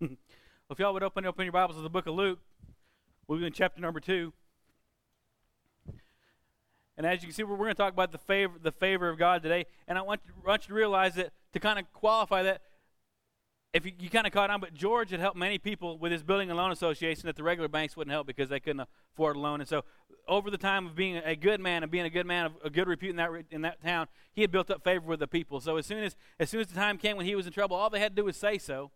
[0.00, 2.38] if y'all would open up in your Bibles to the book of Luke,
[3.26, 4.32] we'll be in chapter number two.
[6.96, 9.18] And as you can see, we're going to talk about the favor, the favor of
[9.18, 9.66] God today.
[9.88, 12.62] And I want, want you to realize that to kind of qualify that,
[13.72, 16.22] if you, you kind of caught on, but George had helped many people with his
[16.22, 19.38] building and loan association that the regular banks wouldn't help because they couldn't afford a
[19.38, 19.60] loan.
[19.60, 19.84] And so,
[20.28, 22.70] over the time of being a good man and being a good man of a
[22.70, 25.60] good repute in that in that town, he had built up favor with the people.
[25.60, 27.76] So as soon as as soon as the time came when he was in trouble,
[27.76, 28.90] all they had to do was say so.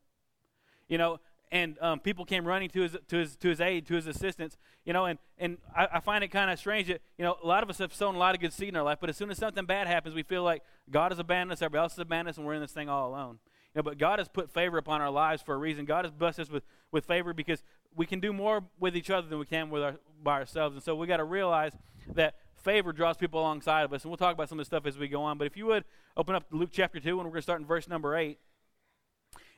[0.88, 1.20] You know,
[1.50, 4.56] and um, people came running to his to his to his aid, to his assistance.
[4.84, 7.46] You know, and and I, I find it kind of strange that you know a
[7.46, 9.16] lot of us have sown a lot of good seed in our life, but as
[9.16, 12.00] soon as something bad happens, we feel like God has abandoned us, everybody else has
[12.00, 13.38] abandoned us, and we're in this thing all alone.
[13.74, 15.84] You know, but God has put favor upon our lives for a reason.
[15.84, 17.62] God has blessed us with, with favor because
[17.96, 20.76] we can do more with each other than we can with our, by ourselves.
[20.76, 21.72] And so we got to realize
[22.14, 24.02] that favor draws people alongside of us.
[24.02, 25.38] And we'll talk about some of this stuff as we go on.
[25.38, 25.84] But if you would
[26.16, 28.38] open up Luke chapter 2, and we're going to start in verse number 8.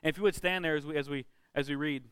[0.07, 2.05] And if you would stand there as we, as we, as we read.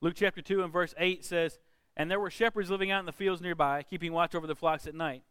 [0.00, 1.58] Luke chapter 2 and verse 8 says,
[1.96, 4.86] And there were shepherds living out in the fields nearby, keeping watch over the flocks
[4.86, 5.24] at night.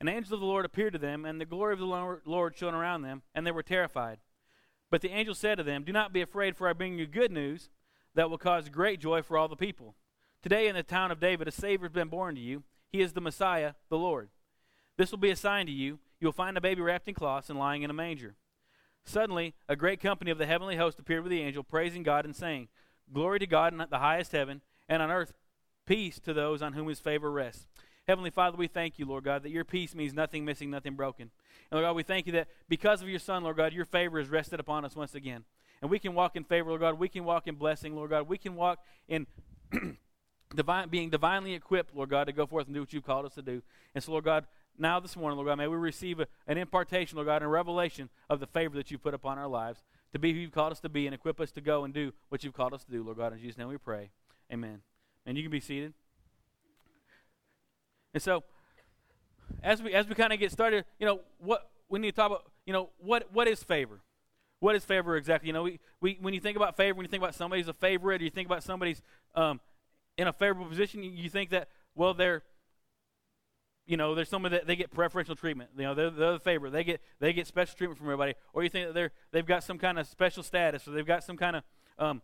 [0.00, 2.72] An angel of the Lord appeared to them, and the glory of the Lord shone
[2.72, 4.18] around them, and they were terrified.
[4.88, 7.32] But the angel said to them, Do not be afraid, for I bring you good
[7.32, 7.68] news
[8.14, 9.96] that will cause great joy for all the people.
[10.40, 12.62] Today in the town of David, a Savior has been born to you.
[12.92, 14.28] He is the Messiah, the Lord.
[14.96, 15.98] This will be a sign to you.
[16.20, 18.34] You will find a baby wrapped in cloths and lying in a manger.
[19.04, 22.36] Suddenly, a great company of the heavenly host appeared with the angel, praising God and
[22.36, 22.68] saying,
[23.12, 25.32] Glory to God in the highest heaven, and on earth
[25.86, 27.66] peace to those on whom his favor rests.
[28.06, 31.30] Heavenly Father, we thank you, Lord God, that your peace means nothing missing, nothing broken.
[31.70, 34.18] And Lord God, we thank you that because of your Son, Lord God, your favor
[34.20, 35.44] is rested upon us once again.
[35.80, 36.98] And we can walk in favor, Lord God.
[36.98, 38.28] We can walk in blessing, Lord God.
[38.28, 39.26] We can walk in
[40.54, 43.34] divine, being divinely equipped, Lord God, to go forth and do what you've called us
[43.34, 43.62] to do.
[43.94, 44.46] And so, Lord God,
[44.78, 47.48] now this morning, Lord God, may we receive a, an impartation, Lord God, and a
[47.48, 49.82] revelation of the favor that you've put upon our lives
[50.12, 52.12] to be who you've called us to be and equip us to go and do
[52.28, 53.32] what you've called us to do, Lord God.
[53.32, 54.10] In Jesus' name we pray.
[54.52, 54.80] Amen.
[55.26, 55.92] And you can be seated.
[58.12, 58.42] And so,
[59.62, 62.26] as we as we kind of get started, you know, what we need to talk
[62.26, 64.00] about, you know, what what is favor?
[64.58, 65.46] What is favor exactly?
[65.46, 67.72] You know, we, we when you think about favor, when you think about somebody's a
[67.72, 69.00] favorite, or you think about somebody's
[69.34, 69.60] um,
[70.18, 72.42] in a favorable position, you, you think that well, they're
[73.90, 75.70] you know, there's someone that they get preferential treatment.
[75.76, 76.70] You know, they're, they're the favorite.
[76.70, 78.34] They get they get special treatment from everybody.
[78.52, 81.24] Or you think that they're they've got some kind of special status, or they've got
[81.24, 81.62] some kind of
[81.98, 82.22] um,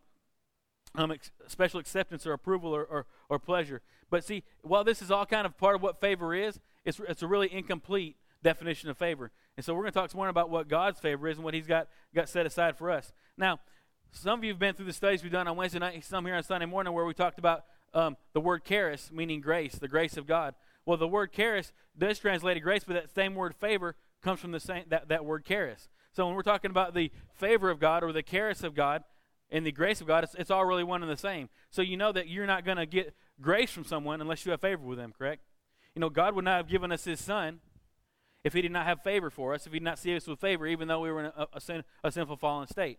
[0.95, 3.83] um, ex- special acceptance or approval or, or, or, pleasure.
[4.09, 7.23] But see, while this is all kind of part of what favor is, it's, it's
[7.23, 9.31] a really incomplete definition of favor.
[9.57, 11.53] And so we're going to talk some more about what God's favor is and what
[11.53, 13.13] He's got, got set aside for us.
[13.37, 13.61] Now,
[14.13, 16.37] some of you have been through the studies we've done on Wednesday night, some here
[16.37, 20.17] on Sunday morning, where we talked about um, the word charis, meaning grace, the grace
[20.17, 20.55] of God.
[20.87, 24.53] Well, the word charis does translate to grace, but that same word favor comes from
[24.53, 25.89] the same, that, that word charis.
[26.13, 29.05] So when we're talking about the favor of God or the charis of God,
[29.51, 31.49] and the grace of God, it's, it's all really one and the same.
[31.71, 34.61] So you know that you're not going to get grace from someone unless you have
[34.61, 35.43] favor with them, correct?
[35.95, 37.61] You know, God would not have given us His Son
[38.45, 40.41] if He did not have favor for us, if He did not see us with
[40.41, 42.99] favor, even though we were in a, a, sin, a sinful, fallen state.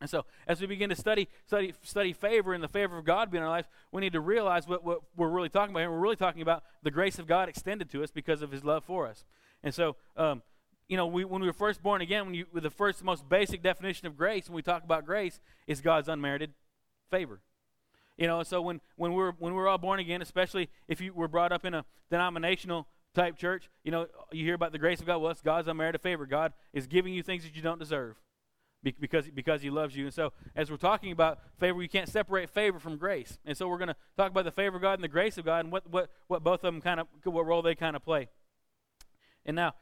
[0.00, 3.30] And so, as we begin to study, study, study favor and the favor of God
[3.30, 5.90] being in our lives, we need to realize what, what we're really talking about here.
[5.90, 8.84] We're really talking about the grace of God extended to us because of His love
[8.84, 9.24] for us.
[9.62, 10.42] And so, um,
[10.86, 13.62] you know, we, when we were first born again, when you, the first most basic
[13.62, 16.52] definition of grace, when we talk about grace, is God's unmerited
[17.10, 17.40] favor.
[18.18, 21.28] You know, so when, when we're when we're all born again, especially if you were
[21.28, 25.06] brought up in a denominational type church, you know, you hear about the grace of
[25.06, 25.18] God.
[25.18, 26.26] Well, it's God's unmerited favor.
[26.26, 28.16] God is giving you things that you don't deserve
[28.92, 30.04] because because He loves you.
[30.04, 33.38] And so, as we're talking about favor, you can't separate favor from grace.
[33.44, 35.44] And so, we're going to talk about the favor of God and the grace of
[35.44, 38.04] God and what what what both of them kind of what role they kind of
[38.04, 38.28] play.
[39.44, 39.74] And now,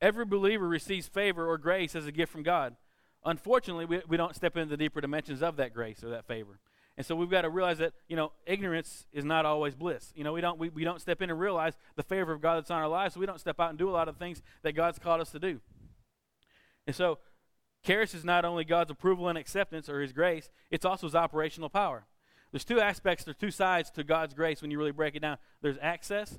[0.00, 2.76] Every believer receives favor or grace as a gift from God.
[3.24, 6.58] Unfortunately, we, we don't step into the deeper dimensions of that grace or that favor.
[6.96, 10.12] And so we've got to realize that, you know, ignorance is not always bliss.
[10.16, 12.56] You know, we don't, we, we don't step in and realize the favor of God
[12.56, 14.42] that's on our lives, so we don't step out and do a lot of things
[14.62, 15.60] that God's called us to do.
[16.86, 17.18] And so,
[17.82, 21.68] charis is not only God's approval and acceptance or His grace, it's also His operational
[21.68, 22.06] power.
[22.52, 25.38] There's two aspects, there's two sides to God's grace when you really break it down.
[25.62, 26.38] There's access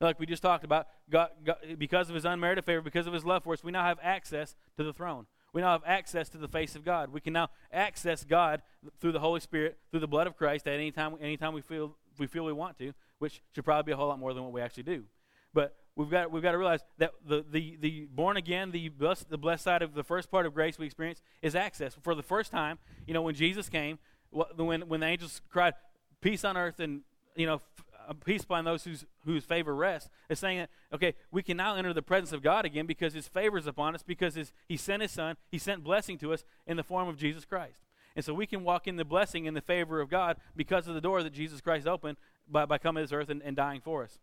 [0.00, 3.24] like we just talked about, God, God, because of his unmerited favor, because of his
[3.24, 5.26] love for us, we now have access to the throne.
[5.52, 7.12] We now have access to the face of God.
[7.12, 8.62] We can now access God
[9.00, 11.96] through the Holy Spirit, through the blood of Christ at any time, anytime we feel
[12.18, 14.52] we feel we want to, which should probably be a whole lot more than what
[14.52, 15.04] we actually do.
[15.52, 19.30] But we've got we've got to realize that the the, the born again, the blessed,
[19.30, 21.96] the blessed side of the first part of grace we experience is access.
[22.02, 23.98] For the first time, you know, when Jesus came,
[24.30, 25.74] when when the angels cried,
[26.20, 27.02] "Peace on earth," and
[27.36, 27.60] you know,
[28.08, 30.10] uh, peace upon those whose, whose favor rests.
[30.28, 33.28] It's saying that, okay, we can now enter the presence of God again because his
[33.28, 36.44] favor is upon us, because his, he sent his son, he sent blessing to us
[36.66, 37.82] in the form of Jesus Christ.
[38.16, 40.94] And so we can walk in the blessing and the favor of God because of
[40.94, 43.80] the door that Jesus Christ opened by, by coming to this earth and, and dying
[43.80, 44.18] for us.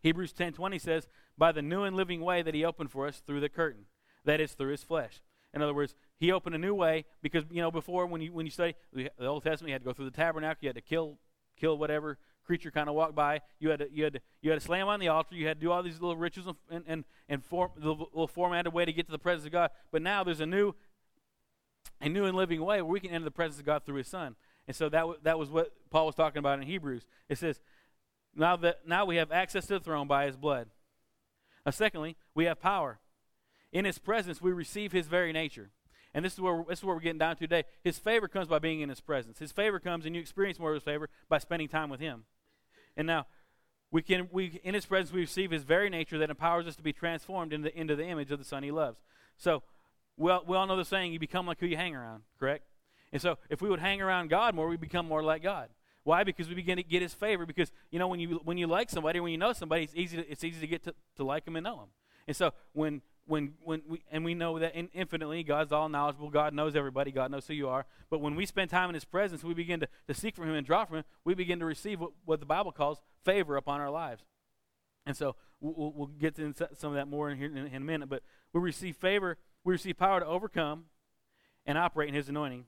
[0.00, 3.40] Hebrews 10:20 says, "By the new and living way that he opened for us through
[3.40, 3.86] the curtain,
[4.24, 5.20] that is through his flesh."
[5.54, 8.46] In other words, he opened a new way because you know before when you when
[8.46, 10.82] you study the Old Testament, you had to go through the tabernacle, you had to
[10.82, 11.18] kill
[11.56, 13.42] kill whatever creature kind of walked by.
[13.60, 15.34] You had to you had to, you had to slam on the altar.
[15.34, 18.72] You had to do all these little rituals and and and form the little formatted
[18.72, 19.70] way to get to the presence of God.
[19.92, 20.74] But now there's a new
[22.00, 24.08] a new and living way where we can enter the presence of God through His
[24.08, 24.34] Son.
[24.66, 27.06] And so that w- that was what Paul was talking about in Hebrews.
[27.28, 27.60] It says,
[28.38, 30.68] now that now we have access to the throne by His blood.
[31.66, 32.98] Now, secondly, we have power.
[33.72, 35.70] In His presence, we receive His very nature.
[36.14, 37.64] And this is where this is where we're getting down to today.
[37.84, 39.38] His favor comes by being in His presence.
[39.38, 42.24] His favor comes, and you experience more of His favor by spending time with Him.
[42.96, 43.26] And now,
[43.90, 46.82] we can we in His presence we receive His very nature that empowers us to
[46.82, 48.98] be transformed into into the image of the Son He loves.
[49.36, 49.62] So
[50.16, 52.64] we all, we all know the saying, you become like who you hang around, correct?
[53.12, 55.68] And so if we would hang around God more, we become more like God.
[56.08, 56.24] Why?
[56.24, 57.44] Because we begin to get His favor.
[57.44, 60.16] Because you know when you when you like somebody, when you know somebody, it's easy
[60.16, 61.88] to, it's easy to get to, to like them and know them.
[62.26, 66.30] And so when when when we and we know that in, infinitely God's all knowledgeable.
[66.30, 67.12] God knows everybody.
[67.12, 67.84] God knows who you are.
[68.08, 70.54] But when we spend time in His presence, we begin to, to seek from Him
[70.54, 71.04] and draw from Him.
[71.24, 74.22] We begin to receive what, what the Bible calls favor upon our lives.
[75.04, 77.80] And so we'll, we'll get to some of that more in here in, in a
[77.80, 78.08] minute.
[78.08, 78.22] But
[78.54, 80.84] we receive favor we receive power to overcome
[81.66, 82.64] and operate in His anointing.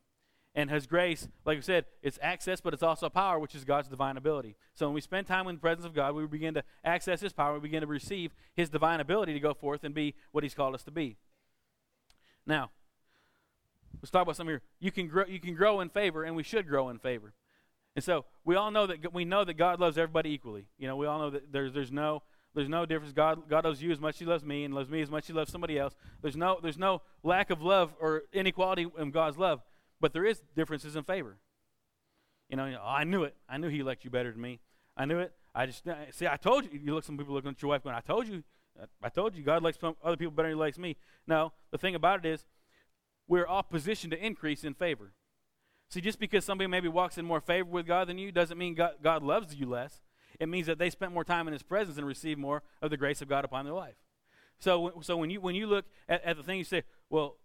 [0.54, 3.88] And His grace, like I said, it's access, but it's also power, which is God's
[3.88, 4.56] divine ability.
[4.74, 7.32] So when we spend time in the presence of God, we begin to access His
[7.32, 7.54] power.
[7.54, 10.74] We begin to receive His divine ability to go forth and be what He's called
[10.74, 11.16] us to be.
[12.46, 12.70] Now,
[14.02, 14.62] let's talk about something here.
[14.80, 17.32] You can grow, you can grow in favor, and we should grow in favor.
[17.94, 20.66] And so we all know that we know that God loves everybody equally.
[20.78, 22.22] You know, we all know that there's there's no
[22.54, 23.12] there's no difference.
[23.12, 25.24] God, God loves you as much as He loves me, and loves me as much
[25.24, 25.94] as He loves somebody else.
[26.20, 29.60] There's no, there's no lack of love or inequality in God's love,
[30.00, 31.38] but there is differences in favor.
[32.48, 33.36] You know, I knew it.
[33.48, 34.60] I knew He liked you better than me.
[34.96, 35.32] I knew it.
[35.54, 36.26] I just uh, see.
[36.26, 36.80] I told you.
[36.82, 37.04] You look.
[37.04, 38.42] Some people looking at your wife going, "I told you.
[38.80, 39.42] Uh, I told you.
[39.42, 41.52] God likes some other people better than He likes me." No.
[41.70, 42.44] The thing about it is,
[43.28, 45.12] we're all positioned to increase in favor.
[45.88, 48.74] See, just because somebody maybe walks in more favor with God than you doesn't mean
[48.74, 50.00] God, God loves you less
[50.40, 52.96] it means that they spent more time in His presence and received more of the
[52.96, 53.96] grace of God upon their life.
[54.58, 57.36] So, so when you when you look at, at the thing, you say, well,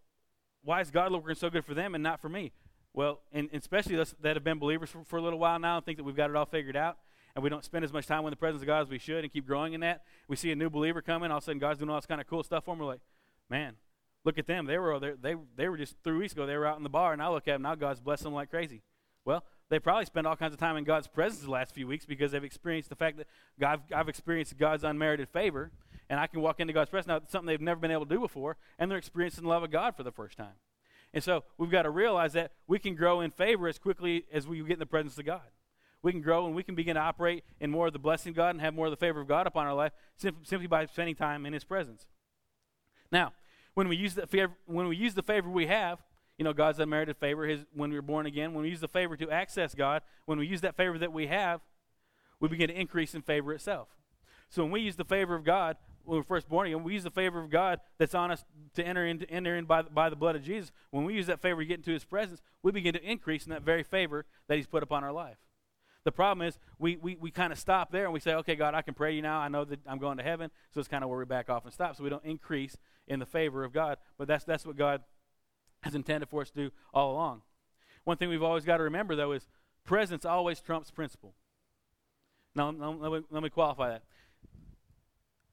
[0.66, 2.52] why is God working so good for them and not for me?
[2.94, 5.78] Well, and, and especially us that have been believers for, for a little while now
[5.78, 6.98] and think that we've got it all figured out,
[7.36, 9.24] and we don't spend as much time in the presence of God as we should
[9.24, 10.04] and keep growing in that.
[10.28, 12.20] We see a new believer coming, all of a sudden God's doing all this kind
[12.20, 12.80] of cool stuff for them.
[12.80, 13.02] We're like,
[13.50, 13.76] man,
[14.24, 14.66] look at them.
[14.66, 16.46] They were they they they were just three weeks ago.
[16.46, 17.76] They were out in the bar, and I look at them now.
[17.76, 18.82] God's blessing them like crazy.
[19.26, 22.06] Well, they probably spend all kinds of time in God's presence the last few weeks
[22.06, 23.28] because they've experienced the fact that
[23.60, 25.72] God, I've experienced God's unmerited favor,
[26.10, 27.18] and I can walk into God's presence now.
[27.18, 29.72] It's something they've never been able to do before, and they're experiencing the love of
[29.72, 30.56] God for the first time.
[31.14, 34.48] And so we've got to realize that we can grow in favor as quickly as
[34.48, 35.42] we get in the presence of God.
[36.02, 38.36] We can grow and we can begin to operate in more of the blessing of
[38.36, 41.16] God and have more of the favor of God upon our life simply by spending
[41.16, 42.06] time in His presence.
[43.12, 43.34] Now,
[43.74, 46.00] when we use the favor, when we use the favor we have,
[46.38, 48.54] you know, God's unmerited favor his, when we are born again.
[48.54, 51.28] When we use the favor to access God, when we use that favor that we
[51.28, 51.62] have,
[52.40, 53.88] we begin to increase in favor itself.
[54.50, 57.04] So when we use the favor of God, when we're first born again, we use
[57.04, 58.44] the favor of God that's on us
[58.76, 60.72] to enter in, enter in by, by the blood of Jesus.
[60.92, 63.52] When we use that favor to get into His presence, we begin to increase in
[63.52, 65.38] that very favor that He's put upon our life.
[66.06, 68.76] The problem is we, we, we kind of stop there and we say, okay, God,
[68.76, 69.40] I can pray you now.
[69.40, 70.52] I know that I'm going to heaven.
[70.72, 71.96] So it's kind of where we back off and stop.
[71.96, 72.78] So we don't increase
[73.08, 73.98] in the favor of God.
[74.18, 75.02] But that's, that's what God
[75.82, 77.42] has intended for us to do all along.
[78.04, 79.48] One thing we've always got to remember, though, is
[79.84, 81.34] presence always trumps principle.
[82.56, 84.04] Now, let me, let me qualify that.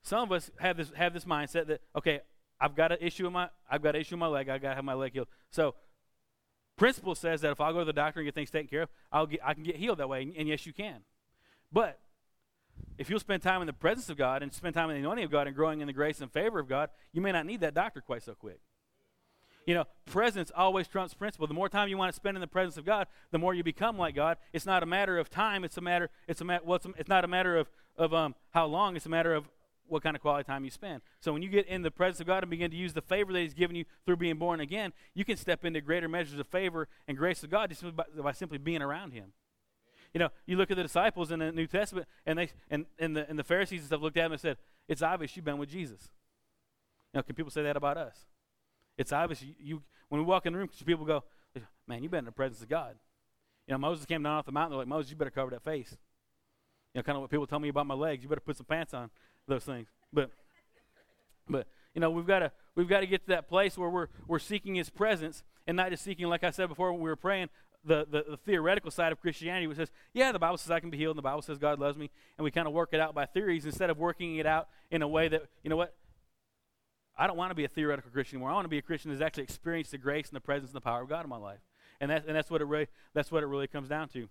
[0.03, 2.21] Some of us have this have this mindset that okay,
[2.61, 4.49] I've got an issue in my I've got an issue in my leg.
[4.49, 5.29] I got to have my leg healed.
[5.51, 5.75] So,
[6.77, 8.89] principle says that if I go to the doctor and get things taken care of,
[9.11, 10.23] I'll get I can get healed that way.
[10.23, 11.03] And, and yes, you can.
[11.73, 11.99] But
[12.99, 15.25] if you'll spend time in the presence of God and spend time in the anointing
[15.25, 17.61] of God and growing in the grace and favor of God, you may not need
[17.61, 18.61] that doctor quite so quick.
[19.67, 21.47] You know, presence always trumps principle.
[21.47, 23.63] The more time you want to spend in the presence of God, the more you
[23.63, 24.39] become like God.
[24.53, 25.63] It's not a matter of time.
[25.63, 26.11] It's a matter.
[26.27, 28.97] It's a well, it's, a, it's not a matter of of um, how long.
[28.97, 29.49] It's a matter of
[29.89, 31.03] what kind of quality time you spend.
[31.21, 33.33] So when you get in the presence of God and begin to use the favor
[33.33, 36.47] that He's given you through being born again, you can step into greater measures of
[36.47, 39.33] favor and grace of God just by, by simply being around Him.
[40.15, 43.17] You know, you look at the disciples in the New Testament, and they and, and
[43.17, 44.59] the and the Pharisees and stuff looked at them and said,
[44.89, 46.11] "It's obvious you've been with Jesus."
[47.13, 48.27] You know, can people say that about us?
[48.99, 49.43] It's obvious.
[49.43, 51.25] You, you when we walk in the room, people go,
[51.87, 52.97] "Man, you've been in the presence of God."
[53.67, 54.73] You know, Moses came down off the mountain.
[54.73, 55.97] They're like, "Moses, you better cover that face."
[56.93, 58.23] You know, kind of what people tell me about my legs.
[58.23, 59.11] You better put some pants on
[59.49, 59.89] those things.
[60.13, 60.31] But,
[61.49, 64.09] but you know, we've got to we've got to get to that place where we're
[64.27, 67.17] we're seeking His presence and not just seeking, like I said before when we were
[67.17, 67.49] praying,
[67.85, 70.91] the, the, the, theoretical side of Christianity, which says, yeah, the Bible says I can
[70.91, 73.01] be healed, and the Bible says God loves me, and we kind of work it
[73.01, 75.95] out by theories instead of working it out in a way that, you know what,
[77.17, 78.51] I don't want to be a theoretical Christian anymore.
[78.51, 80.77] I want to be a Christian that's actually experienced the grace and the presence and
[80.77, 81.61] the power of God in my life.
[82.01, 84.29] And, that, and that's, what it really, that's what it really comes down to.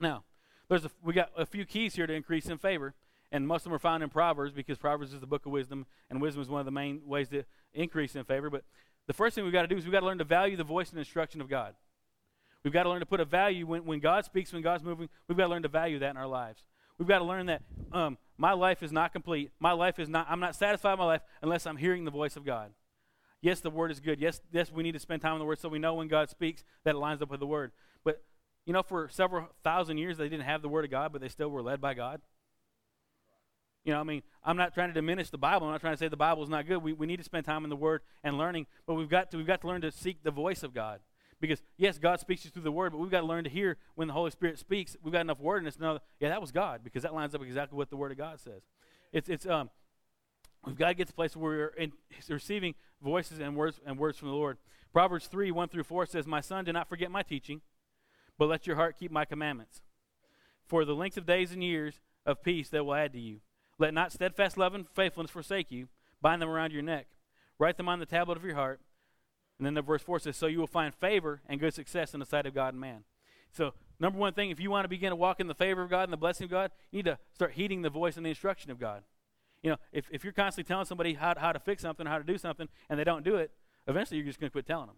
[0.00, 0.24] Now,
[0.68, 2.94] there's a, we got a few keys here to increase in favor,
[3.34, 5.86] and most of them are found in Proverbs because Proverbs is the book of wisdom,
[6.08, 7.42] and wisdom is one of the main ways to
[7.74, 8.48] increase in favor.
[8.48, 8.62] But
[9.08, 10.62] the first thing we've got to do is we've got to learn to value the
[10.62, 11.74] voice and instruction of God.
[12.62, 15.08] We've got to learn to put a value when, when God speaks, when God's moving,
[15.26, 16.62] we've got to learn to value that in our lives.
[16.96, 17.62] We've got to learn that
[17.92, 19.50] um, my life is not complete.
[19.58, 22.36] My life is not, I'm not satisfied with my life unless I'm hearing the voice
[22.36, 22.70] of God.
[23.42, 24.20] Yes, the word is good.
[24.20, 26.30] Yes, yes, we need to spend time in the word so we know when God
[26.30, 27.72] speaks that it lines up with the word.
[28.04, 28.22] But,
[28.64, 31.28] you know, for several thousand years they didn't have the word of God, but they
[31.28, 32.20] still were led by God.
[33.84, 35.66] You know, I mean, I'm not trying to diminish the Bible.
[35.66, 36.78] I'm not trying to say the Bible is not good.
[36.78, 39.36] We, we need to spend time in the Word and learning, but we've got to
[39.36, 41.00] we've got to learn to seek the voice of God.
[41.40, 43.76] Because yes, God speaks you through the Word, but we've got to learn to hear
[43.94, 44.96] when the Holy Spirit speaks.
[45.02, 47.34] We've got enough word in us to know, yeah, that was God, because that lines
[47.34, 48.62] up exactly what the Word of God says.
[49.12, 49.68] It's it's um,
[50.64, 51.92] we've got to get to the place where we're in,
[52.30, 54.56] receiving voices and words and words from the Lord.
[54.94, 57.60] Proverbs three one through four says, "My son, do not forget my teaching,
[58.38, 59.82] but let your heart keep my commandments.
[60.64, 63.40] For the length of days and years of peace they will add to you."
[63.78, 65.88] Let not steadfast love and faithfulness forsake you.
[66.20, 67.06] Bind them around your neck.
[67.58, 68.80] Write them on the tablet of your heart.
[69.58, 72.20] And then the verse 4 says, So you will find favor and good success in
[72.20, 73.04] the sight of God and man.
[73.52, 75.90] So, number one thing, if you want to begin to walk in the favor of
[75.90, 78.30] God and the blessing of God, you need to start heeding the voice and the
[78.30, 79.02] instruction of God.
[79.62, 82.24] You know, if, if you're constantly telling somebody how, how to fix something, how to
[82.24, 83.52] do something, and they don't do it,
[83.86, 84.96] eventually you're just going to quit telling them.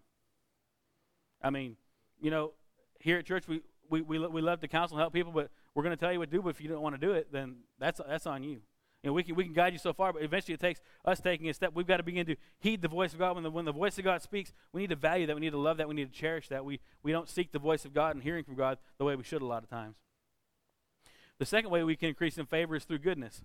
[1.43, 1.77] I mean,
[2.21, 2.53] you know,
[2.99, 5.83] here at church, we, we, we, we love to counsel and help people, but we're
[5.83, 7.31] going to tell you what to do, but if you don't want to do it,
[7.31, 8.63] then that's, that's on you.
[9.03, 11.21] You know, we can, we can guide you so far, but eventually it takes us
[11.21, 11.73] taking a step.
[11.75, 13.35] We've got to begin to heed the voice of God.
[13.35, 15.37] When the, when the voice of God speaks, we need to value that.
[15.37, 15.87] We need to love that.
[15.87, 16.65] We need to cherish that.
[16.65, 19.23] We, we don't seek the voice of God and hearing from God the way we
[19.23, 19.97] should a lot of times.
[21.39, 23.43] The second way we can increase in favor is through goodness.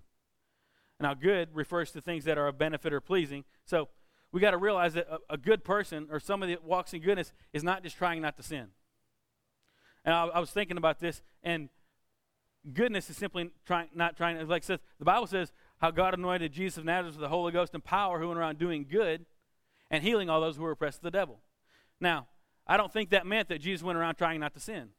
[0.98, 3.44] Now, good refers to things that are of benefit or pleasing.
[3.66, 3.88] So
[4.32, 7.34] we got to realize that a, a, good person or somebody that walks in goodness
[7.52, 8.68] is not just trying not to sin.
[10.04, 11.68] And I, I was thinking about this, and
[12.72, 16.78] goodness is simply trying, not trying, like says, the Bible says how God anointed Jesus
[16.78, 19.26] of Nazareth with the Holy Ghost and power, who went around doing good
[19.90, 21.40] and healing all those who were oppressed of the devil.
[22.00, 22.28] Now,
[22.66, 24.90] I don't think that meant that Jesus went around trying not to sin.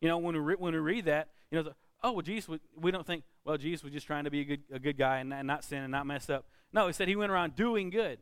[0.00, 1.72] You know, when we, re- when we read that, you know,
[2.02, 4.62] oh, well, Jesus, we don't think, well, Jesus was just trying to be a good,
[4.72, 6.46] a good guy and, and not sin and not mess up.
[6.72, 8.18] No, he said he went around doing good.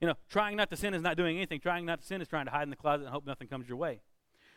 [0.00, 1.60] You know, trying not to sin is not doing anything.
[1.60, 3.68] Trying not to sin is trying to hide in the closet and hope nothing comes
[3.68, 4.00] your way.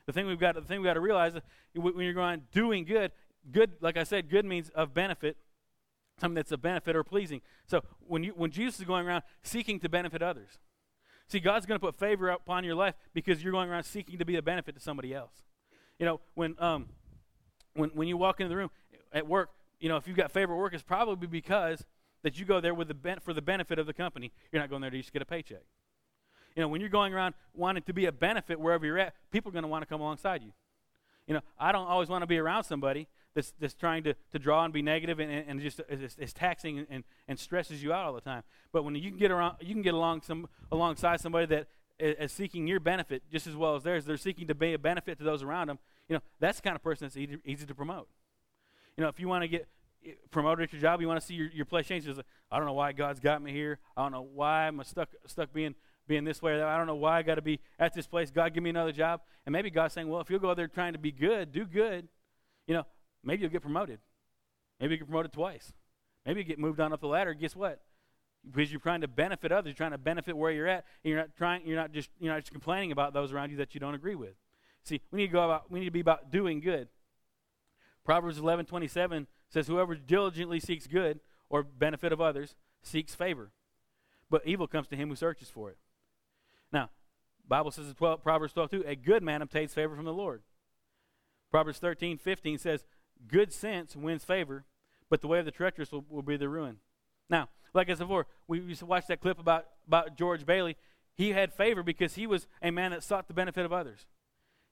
[0.06, 1.42] The thing we've got, the thing we've got to realize is
[1.76, 3.12] when you're going doing good,
[3.52, 5.38] good, like I said, good means of benefit,
[6.20, 7.42] something that's a benefit or pleasing.
[7.68, 10.60] So when you when Jesus is going around seeking to benefit others,
[11.28, 14.26] see, God's going to put favor upon your life because you're going around seeking to
[14.26, 15.44] be a benefit to somebody else.
[16.00, 16.90] You know, when um,
[17.74, 18.72] when when you walk into the room
[19.14, 21.86] at work, you know, if you've got favor at work, it's probably because
[22.24, 24.32] that you go there with the ben- for the benefit of the company.
[24.52, 25.64] You're not going there to just get a paycheck.
[26.56, 29.50] You know, when you're going around wanting to be a benefit wherever you're at, people
[29.50, 30.52] are going to want to come alongside you.
[31.28, 34.40] You know, I don't always want to be around somebody that's, that's trying to, to
[34.40, 38.06] draw and be negative and, and just is, is taxing and, and stresses you out
[38.06, 38.44] all the time.
[38.72, 41.68] But when you can get around, you can get along some alongside somebody that
[42.00, 44.06] is seeking your benefit just as well as theirs.
[44.06, 45.80] They're seeking to be a benefit to those around them.
[46.10, 48.08] You know, that's the kind of person that's easy, easy to promote.
[48.98, 49.68] You know, if you want to get
[50.32, 52.06] promoted at your job, you want to see your, your place change.
[52.06, 53.80] Like, I don't know why God's got me here.
[53.96, 55.76] I don't know why I'm stuck stuck being
[56.08, 56.68] being this way or that.
[56.68, 58.32] I don't know why I got to be at this place.
[58.32, 59.22] God, give me another job.
[59.46, 62.08] And maybe God's saying, well, if you'll go there trying to be good, do good,
[62.68, 62.86] you know,
[63.24, 64.00] maybe you'll get promoted.
[64.80, 65.74] Maybe you get promoted twice.
[66.26, 67.34] Maybe you get moved on up the ladder.
[67.34, 67.82] Guess what?
[68.46, 71.20] Because you're trying to benefit others, you're trying to benefit where you're at, and you're
[71.20, 71.66] not trying.
[71.66, 74.16] You're not just you're not just complaining about those around you that you don't agree
[74.16, 74.34] with.
[74.84, 75.72] See, we need to go about.
[75.72, 76.90] We need to be about doing good.
[78.04, 83.52] Proverbs 11:27 says, "Whoever diligently seeks good or benefit of others seeks favor,
[84.30, 85.78] but evil comes to him who searches for it."
[87.48, 90.42] Bible says in 12, Proverbs 12, 2, a good man obtains favor from the Lord.
[91.52, 92.86] Proverbs 13, 15 says,
[93.28, 94.66] good sense wins favor,
[95.10, 96.78] but the way of the treacherous will, will be the ruin.
[97.30, 100.78] Now, like I said before, we used to watch that clip about, about George Bailey.
[101.16, 104.06] He had favor because he was a man that sought the benefit of others.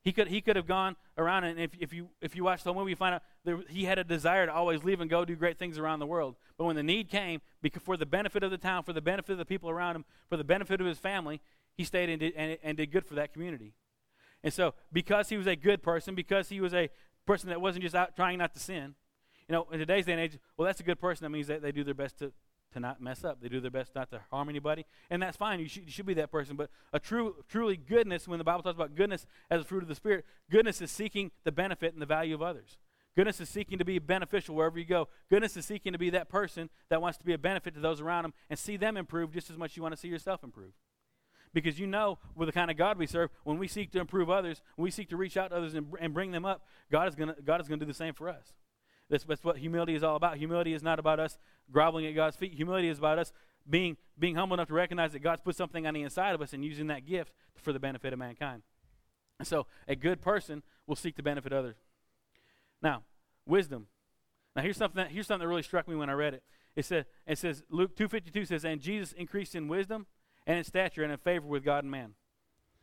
[0.04, 2.74] He could, he could have gone around, and if, if, you, if you watch the
[2.74, 5.36] movie, you find out there, he had a desire to always leave and go do
[5.36, 6.34] great things around the world.
[6.58, 9.32] But when the need came, because for the benefit of the town, for the benefit
[9.32, 11.40] of the people around him, for the benefit of his family,
[11.76, 13.74] he stayed and did, and, and did good for that community.
[14.44, 16.90] And so, because he was a good person, because he was a
[17.26, 18.94] person that wasn't just out trying not to sin.
[19.48, 21.24] You know, in today's day and age, well, that's a good person.
[21.24, 22.32] That means that they do their best to,
[22.72, 23.40] to not mess up.
[23.40, 25.60] They do their best not to harm anybody, and that's fine.
[25.60, 26.56] You should, you should be that person.
[26.56, 29.88] But a true, truly goodness, when the Bible talks about goodness as a fruit of
[29.88, 32.78] the Spirit, goodness is seeking the benefit and the value of others.
[33.14, 35.08] Goodness is seeking to be beneficial wherever you go.
[35.28, 38.00] Goodness is seeking to be that person that wants to be a benefit to those
[38.00, 40.42] around them and see them improve just as much as you want to see yourself
[40.42, 40.72] improve.
[41.54, 44.30] Because you know, with the kind of God we serve, when we seek to improve
[44.30, 47.14] others, we seek to reach out to others and, and bring them up, God is
[47.14, 48.52] going to God is going to do the same for us.
[49.10, 50.38] That's, that's what humility is all about.
[50.38, 51.36] Humility is not about us
[51.70, 52.54] groveling at God's feet.
[52.54, 53.32] Humility is about us
[53.68, 56.52] being, being humble enough to recognize that God's put something on the inside of us
[56.52, 58.62] and using that gift for the benefit of mankind.
[59.42, 61.76] So, a good person will seek to benefit others.
[62.80, 63.02] Now,
[63.46, 63.88] wisdom.
[64.54, 66.42] Now, here's something that, here's something that really struck me when I read it.
[66.76, 70.06] It says, it says Luke 2.52 says, And Jesus increased in wisdom
[70.46, 72.14] and in stature and in favor with God and man.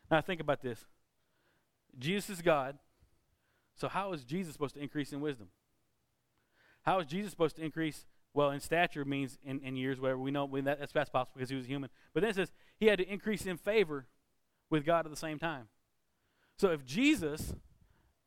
[0.09, 0.85] Now, think about this.
[1.97, 2.77] Jesus is God.
[3.75, 5.49] So, how is Jesus supposed to increase in wisdom?
[6.83, 8.05] How is Jesus supposed to increase?
[8.33, 11.49] Well, in stature means in, in years, where we know that, that's, that's possible because
[11.49, 11.89] he was human.
[12.13, 14.05] But then it says he had to increase in favor
[14.69, 15.67] with God at the same time.
[16.57, 17.53] So if Jesus,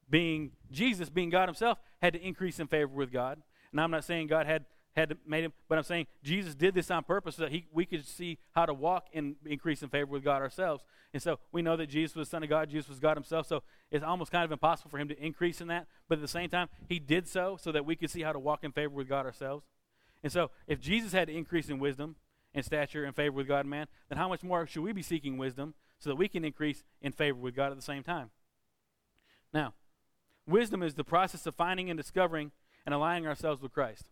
[0.08, 4.04] being Jesus, being God himself, had to increase in favor with God, and I'm not
[4.04, 7.42] saying God had had made him, but I'm saying Jesus did this on purpose so
[7.42, 10.84] that he, we could see how to walk and increase in favor with God ourselves.
[11.14, 13.46] And so we know that Jesus was the Son of God, Jesus was God himself,
[13.46, 15.86] so it's almost kind of impossible for him to increase in that.
[16.08, 18.38] But at the same time, he did so so that we could see how to
[18.38, 19.64] walk in favor with God ourselves.
[20.22, 22.16] And so if Jesus had to increase in wisdom
[22.54, 25.02] and stature and favor with God and man, then how much more should we be
[25.02, 28.30] seeking wisdom so that we can increase in favor with God at the same time?
[29.54, 29.74] Now,
[30.46, 32.52] wisdom is the process of finding and discovering
[32.84, 34.04] and aligning ourselves with Christ.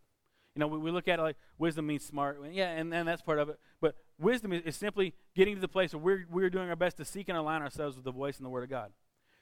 [0.55, 2.41] You know, we, we look at it like wisdom means smart.
[2.51, 3.59] Yeah, and, and that's part of it.
[3.81, 6.97] But wisdom is, is simply getting to the place where we're, we're doing our best
[6.97, 8.91] to seek and align ourselves with the voice and the Word of God.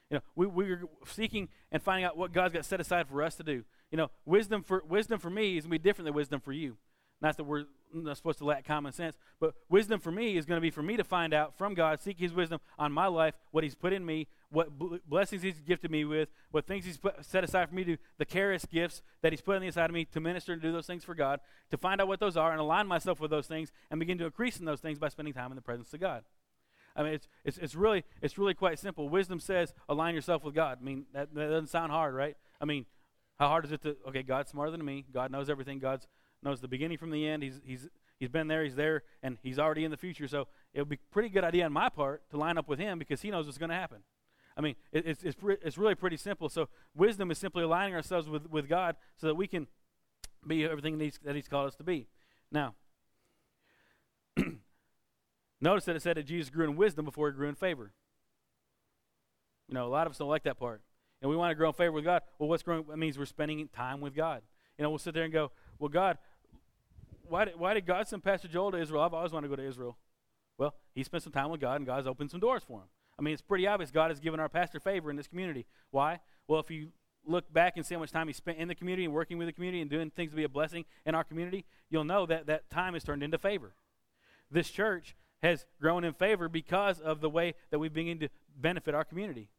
[0.09, 3.35] You know, we, we're seeking and finding out what God's got set aside for us
[3.35, 3.63] to do.
[3.91, 6.51] You know, wisdom for, wisdom for me is going to be different than wisdom for
[6.51, 6.77] you.
[7.21, 10.57] Not that we're not supposed to lack common sense, but wisdom for me is going
[10.57, 13.35] to be for me to find out from God, seek His wisdom on my life,
[13.51, 14.69] what He's put in me, what
[15.09, 18.25] blessings He's gifted me with, what things He's put, set aside for me to, the
[18.25, 20.87] charis gifts that He's put on the inside of me to minister and do those
[20.87, 21.39] things for God,
[21.71, 24.25] to find out what those are and align myself with those things and begin to
[24.25, 26.23] increase in those things by spending time in the presence of God.
[26.95, 29.09] I mean, it's, it's, it's, really, it's really quite simple.
[29.09, 30.79] Wisdom says align yourself with God.
[30.81, 32.35] I mean, that, that doesn't sound hard, right?
[32.59, 32.85] I mean,
[33.39, 35.05] how hard is it to, okay, God's smarter than me.
[35.13, 35.79] God knows everything.
[35.79, 36.07] God's
[36.43, 37.43] knows the beginning from the end.
[37.43, 37.87] He's, he's,
[38.19, 40.27] he's been there, he's there, and he's already in the future.
[40.27, 42.79] So it would be a pretty good idea on my part to line up with
[42.79, 43.99] him because he knows what's going to happen.
[44.57, 46.49] I mean, it, it's, it's, pre- it's really pretty simple.
[46.49, 49.67] So wisdom is simply aligning ourselves with, with God so that we can
[50.45, 52.07] be everything that he's, that he's called us to be.
[52.51, 52.75] Now,
[55.61, 57.93] notice that it said that Jesus grew in wisdom before he grew in favor.
[59.67, 60.81] You know, a lot of us don't like that part.
[61.21, 62.21] And we want to grow in favor with God.
[62.37, 62.85] Well, what's growing?
[62.89, 64.41] That means we're spending time with God.
[64.77, 66.17] You know, we'll sit there and go, well, God,
[67.29, 69.01] why did, why did God send Pastor Joel to Israel?
[69.01, 69.97] I've always wanted to go to Israel.
[70.57, 72.87] Well, he spent some time with God, and God's opened some doors for him.
[73.17, 75.65] I mean, it's pretty obvious God has given our pastor favor in this community.
[75.91, 76.19] Why?
[76.47, 76.89] Well, if you
[77.25, 79.47] look back and see how much time he spent in the community and working with
[79.47, 82.47] the community and doing things to be a blessing in our community, you'll know that
[82.47, 83.73] that time has turned into favor.
[84.49, 88.95] This church has grown in favor because of the way that we begin to benefit
[88.95, 89.49] our community.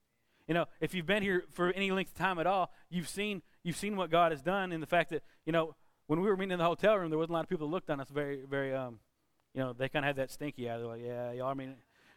[0.47, 3.43] You know, if you've been here for any length of time at all, you've seen
[3.63, 5.77] you've seen what God has done in the fact that you know
[6.11, 7.73] when we were meeting in the hotel room, there wasn't a lot of people that
[7.73, 8.99] looked on us very, very, um,
[9.55, 10.77] you know, they kind of had that stinky eye.
[10.77, 11.77] They're like, yeah, y'all are meeting,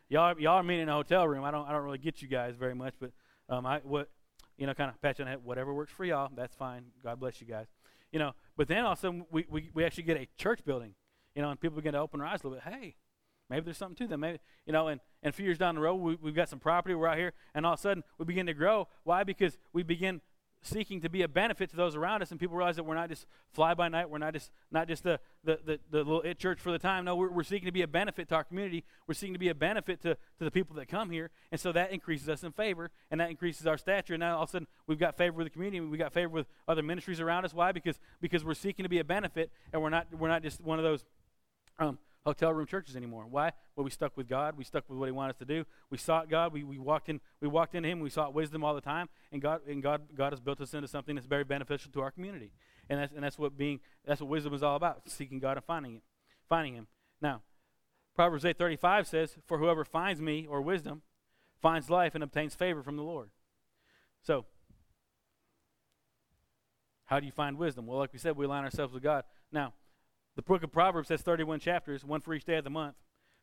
[0.10, 1.44] y'all, y'all are meeting in a hotel room.
[1.44, 3.12] I don't, I don't really get you guys very much, but
[3.50, 4.10] um, I, what,
[4.58, 6.86] you know, kind of patch on head, whatever works for y'all, that's fine.
[7.04, 7.68] God bless you guys.
[8.12, 10.66] You know, but then all of a sudden we, we, we actually get a church
[10.66, 10.96] building,
[11.36, 12.74] you know, and people begin to open their eyes a little bit.
[12.74, 12.96] Hey,
[13.48, 14.22] maybe there's something to them.
[14.22, 16.58] Maybe, you know, and, and a few years down the road, we, we've got some
[16.58, 18.88] property, we're out here, and all of a sudden we begin to grow.
[19.04, 19.24] Why?
[19.24, 20.20] Because we begin
[20.64, 23.10] seeking to be a benefit to those around us, and people realize that we're not
[23.10, 24.10] just fly by night.
[24.10, 27.06] We're not just not just the the, the, the little it church for the time.
[27.06, 28.84] No, we're, we're seeking to be a benefit to our community.
[29.06, 31.72] We're seeking to be a benefit to, to the people that come here, and so
[31.74, 34.14] that increases us in favor, and that increases our stature.
[34.14, 35.80] And now all of a sudden we've got favor with the community.
[35.82, 37.54] We've got favor with other ministries around us.
[37.54, 37.72] Why?
[37.72, 40.80] Because because we're seeking to be a benefit, and we're not we're not just one
[40.80, 41.06] of those.
[41.80, 43.26] Um, hotel room churches anymore.
[43.30, 43.52] Why?
[43.76, 44.58] Well, we stuck with God.
[44.58, 45.66] We stuck with what He wanted us to do.
[45.90, 46.54] We sought God.
[46.54, 47.20] We, we walked in.
[47.42, 48.00] We walked into Him.
[48.00, 50.88] We sought wisdom all the time, and God and God God has built us into
[50.88, 52.52] something that's very beneficial to our community.
[52.90, 55.66] And that's and that's what being that's what wisdom is all about: seeking God and
[55.66, 56.04] finding it,
[56.48, 56.88] finding Him.
[57.22, 57.42] Now,
[58.16, 61.02] Proverbs eight thirty five says, "For whoever finds me or wisdom
[61.62, 63.30] finds life and obtains favor from the Lord."
[64.22, 64.46] So.
[67.06, 67.86] How do you find wisdom?
[67.86, 69.26] Well, like we said, we align ourselves with God.
[69.52, 69.74] Now,
[70.36, 72.96] the book of Proverbs has 31 chapters, one for each day of the month.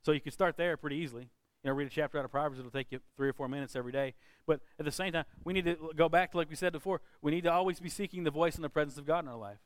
[0.03, 1.31] So you can start there pretty easily.
[1.62, 2.59] you know, read a chapter out of Proverbs.
[2.59, 4.14] It'll take you three or four minutes every day.
[4.46, 7.00] But at the same time, we need to go back to, like we said before,
[7.20, 9.37] we need to always be seeking the voice and the presence of God in our
[9.37, 9.59] life.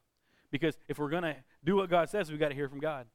[0.50, 3.06] Because if we're going to do what God says, we've got to hear from God.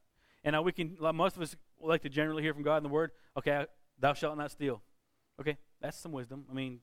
[0.44, 2.90] And now we can, most of us like to generally hear from God in the
[2.90, 3.12] Word.
[3.38, 3.66] Okay,
[4.00, 4.82] thou shalt not steal.
[5.40, 6.46] Okay, that's some wisdom.
[6.50, 6.80] I mean,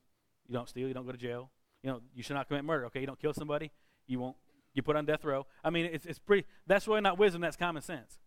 [0.46, 1.50] you don't steal, you don't go to jail.
[1.82, 2.86] You know, you should not commit murder.
[2.86, 3.70] Okay, you don't kill somebody,
[4.06, 4.36] you won't,
[4.76, 5.46] you put on death row.
[5.64, 8.18] I mean, it's, it's pretty, that's really not wisdom, that's common sense.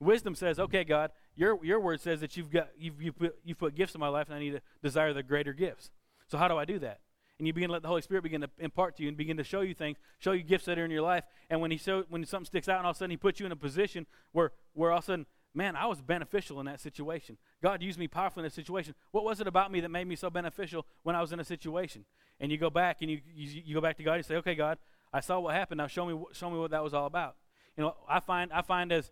[0.00, 3.58] Wisdom says, okay, God, your, your word says that you've got you've, you've, put, you've
[3.58, 5.90] put gifts in my life and I need to desire the greater gifts.
[6.26, 7.00] So how do I do that?
[7.38, 9.36] And you begin to let the Holy Spirit begin to impart to you and begin
[9.38, 11.24] to show you things, show you gifts that are in your life.
[11.48, 13.40] And when he show, when something sticks out and all of a sudden he puts
[13.40, 16.66] you in a position where, where all of a sudden, man, I was beneficial in
[16.66, 17.38] that situation.
[17.62, 18.94] God used me powerfully in that situation.
[19.10, 21.44] What was it about me that made me so beneficial when I was in a
[21.44, 22.04] situation?
[22.38, 24.54] And you go back and you, you, you go back to God and say, okay,
[24.54, 24.78] God,
[25.12, 25.78] I saw what happened.
[25.78, 27.36] Now show me, show me what that was all about.
[27.76, 29.10] You know, I find, I find as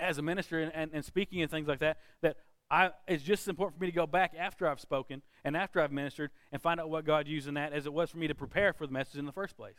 [0.00, 2.36] as a minister and, and, and speaking and things like that, that
[2.70, 5.92] I, it's just important for me to go back after I've spoken and after I've
[5.92, 8.34] ministered and find out what God used in that as it was for me to
[8.34, 9.76] prepare for the message in the first place.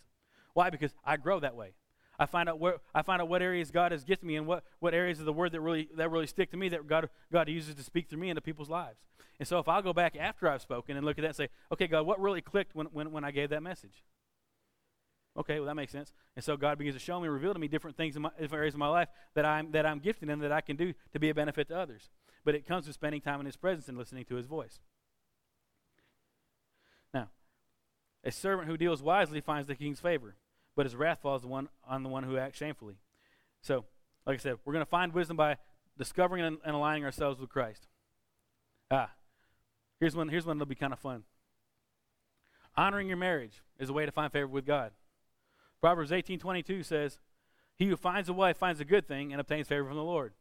[0.54, 0.70] Why?
[0.70, 1.74] Because I grow that way.
[2.20, 4.64] I find out where I find out what areas God has gifted me and what,
[4.80, 7.50] what areas of the word that really that really stick to me that God God
[7.50, 9.00] uses to speak through me into people's lives.
[9.40, 11.50] And so if I'll go back after I've spoken and look at that and say,
[11.72, 14.04] okay, God, what really clicked when, when, when I gave that message?
[15.36, 16.14] Okay, well that makes sense.
[16.36, 18.60] And so God begins to show me, reveal to me different things in my different
[18.60, 21.20] areas of my life that I'm that I'm gifted in that I can do to
[21.20, 22.10] be a benefit to others.
[22.46, 24.80] But it comes with spending time in His presence and listening to His voice.
[27.14, 27.30] Now,
[28.24, 30.36] a servant who deals wisely finds the king's favor,
[30.76, 32.96] but his wrath falls the one, on the one who acts shamefully.
[33.62, 33.86] So,
[34.26, 35.58] like I said, we're going to find wisdom by
[35.98, 37.88] discovering and, and aligning ourselves with Christ.
[38.92, 39.12] Ah,
[40.00, 40.30] here's one.
[40.30, 41.24] Here's one that'll be kind of fun.
[42.76, 44.92] Honoring your marriage is a way to find favor with God.
[45.84, 47.20] Proverbs 18:22 says,
[47.76, 50.34] "He who finds a wife finds a good thing and obtains favor from the Lord."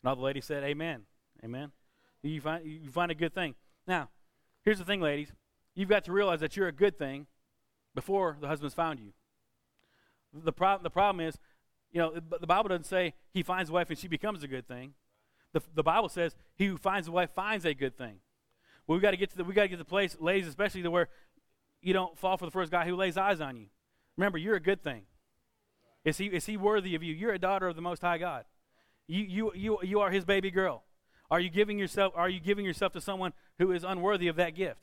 [0.00, 1.06] And all the ladies said, "Amen,
[1.42, 1.72] amen."
[2.22, 3.56] You find you find a good thing.
[3.88, 4.10] Now,
[4.64, 5.32] here's the thing, ladies.
[5.74, 7.26] You've got to realize that you're a good thing
[7.92, 9.14] before the husband's found you.
[10.32, 11.40] The problem the problem is,
[11.90, 14.68] you know, the Bible doesn't say he finds a wife and she becomes a good
[14.68, 14.94] thing.
[15.54, 18.20] The, the Bible says he who finds a wife finds a good thing.
[18.86, 20.46] Well, we got to get to the we got to get to the place, ladies,
[20.46, 21.08] especially to where
[21.82, 23.70] you don't fall for the first guy who lays eyes on you.
[24.18, 25.02] Remember, you're a good thing.
[26.04, 27.14] Is he, is he worthy of you?
[27.14, 28.44] You're a daughter of the Most High God.
[29.06, 30.82] You, you, you, you are his baby girl.
[31.30, 34.54] Are you giving yourself, are you giving yourself to someone who is unworthy of that
[34.54, 34.80] gift?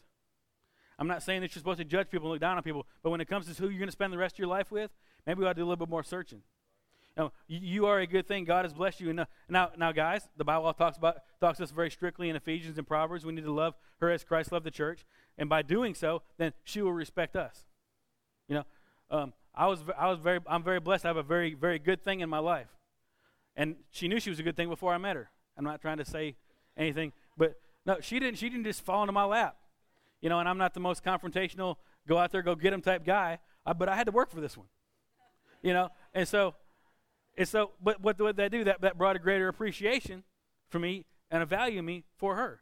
[0.97, 3.09] I'm not saying that you're supposed to judge people and look down on people, but
[3.09, 4.89] when it comes to who you're going to spend the rest of your life with,
[5.27, 6.41] maybe we ought to do a little bit more searching.
[7.17, 8.45] You, know, you, are a good thing.
[8.45, 9.09] God has blessed you.
[9.09, 12.87] And now, now, guys, the Bible talks about talks us very strictly in Ephesians and
[12.87, 13.25] Proverbs.
[13.25, 15.05] We need to love her as Christ loved the church,
[15.37, 17.65] and by doing so, then she will respect us.
[18.47, 18.63] You know,
[19.09, 21.05] um, I was, I was very, I'm very blessed.
[21.05, 22.67] I have a very, very good thing in my life.
[23.55, 25.29] And she knew she was a good thing before I met her.
[25.57, 26.35] I'm not trying to say
[26.77, 29.55] anything, but no, she didn't, she didn't just fall into my lap.
[30.21, 31.75] You know, and I'm not the most confrontational,
[32.07, 34.41] go out there, go get him type guy, I, but I had to work for
[34.41, 34.67] this one.
[35.61, 36.55] You know, and so,
[37.37, 38.63] and so, but what did that do?
[38.63, 40.23] That, that brought a greater appreciation
[40.67, 42.61] for me and a value me for her.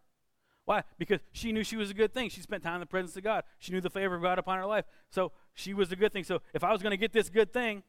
[0.66, 0.84] Why?
[0.98, 2.30] Because she knew she was a good thing.
[2.30, 3.44] She spent time in the presence of God.
[3.60, 4.86] She knew the favor of God upon her life.
[5.10, 6.24] So she was a good thing.
[6.24, 7.84] So if I was going to get this good thing,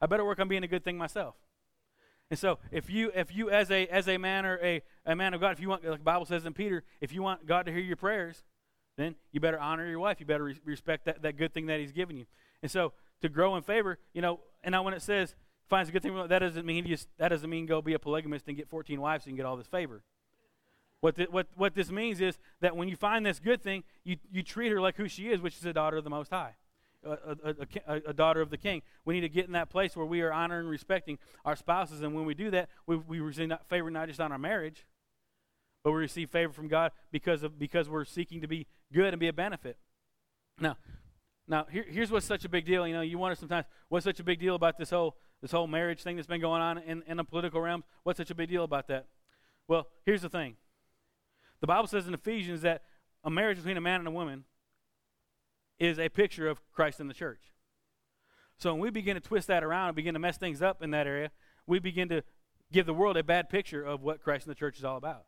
[0.00, 1.34] I better work on being a good thing myself.
[2.30, 5.34] And so if you if you as a as a man or a, a man
[5.34, 7.66] of God, if you want like the Bible says in Peter, if you want God
[7.66, 8.42] to hear your prayers,
[8.96, 10.18] then you better honor your wife.
[10.18, 12.24] You better re- respect that, that good thing that he's given you.
[12.62, 15.34] And so to grow in favor, you know, and now when it says
[15.68, 18.48] finds a good thing, that doesn't mean just that doesn't mean go be a polygamist
[18.48, 20.02] and get 14 wives and get all this favor.
[21.02, 24.18] What, the, what, what this means is that when you find this good thing, you,
[24.30, 26.54] you treat her like who she is, which is a daughter of the Most High,
[27.04, 27.54] a, a,
[27.88, 28.82] a, a, daughter of the King.
[29.04, 32.02] We need to get in that place where we are honoring and respecting our spouses.
[32.02, 34.86] And when we do that, we, we receive favor not just on our marriage,
[35.82, 39.18] but we receive favor from God because, of, because we're seeking to be good and
[39.18, 39.78] be a benefit.
[40.60, 40.76] Now,
[41.48, 42.86] now here, here's what's such a big deal.
[42.86, 45.66] You know, you wonder sometimes what's such a big deal about this whole this whole
[45.66, 47.82] marriage thing that's been going on in, in the political realm.
[48.04, 49.06] What's such a big deal about that?
[49.66, 50.54] Well, here's the thing.
[51.62, 52.82] The Bible says in Ephesians that
[53.22, 54.44] a marriage between a man and a woman
[55.78, 57.40] is a picture of Christ in the church.
[58.58, 60.90] So when we begin to twist that around and begin to mess things up in
[60.90, 61.30] that area,
[61.68, 62.24] we begin to
[62.72, 65.26] give the world a bad picture of what Christ in the church is all about.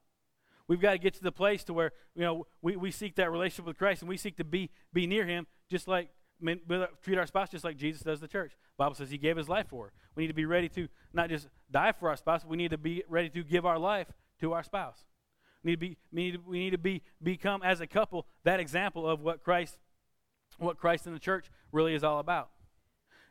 [0.66, 3.31] We've got to get to the place to where you know we, we seek that
[3.31, 6.09] relationship with Christ and we seek to be be near Him, just like
[7.03, 8.53] treat our spouse just like Jesus does the church.
[8.77, 9.87] The Bible says He gave His life for.
[9.87, 9.92] Her.
[10.16, 12.79] We need to be ready to not just die for our spouse, we need to
[12.79, 14.09] be ready to give our life
[14.40, 15.05] to our spouse.
[15.64, 18.61] Need to be, we need to, we need to be, become, as a couple, that
[18.61, 19.79] example of what Christ,
[20.59, 22.50] what Christ in the church really is all about.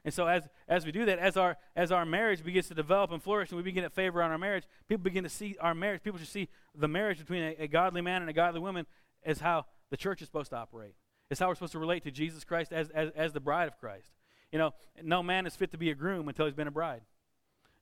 [0.05, 3.11] And so as as we do that, as our as our marriage begins to develop
[3.11, 5.73] and flourish, and we begin to favor on our marriage, people begin to see our
[5.73, 6.03] marriage.
[6.03, 8.85] People should see the marriage between a, a godly man and a godly woman
[9.23, 10.95] as how the church is supposed to operate.
[11.29, 13.77] It's how we're supposed to relate to Jesus Christ as as, as the bride of
[13.79, 14.09] Christ.
[14.51, 17.01] You know, no man is fit to be a groom until he's been a bride.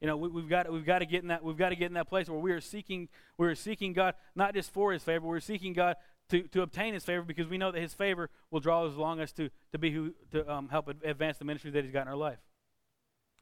[0.02, 1.86] You know, we, have got we've got to get in that we've got to get
[1.86, 5.04] in that place where we are seeking we are seeking God not just for His
[5.04, 5.96] favor, we're seeking God
[6.30, 9.20] to, to obtain His favor because we know that His favor will draw us along
[9.20, 12.08] us to to be who to um, help advance the ministry that He's got in
[12.08, 12.40] our life.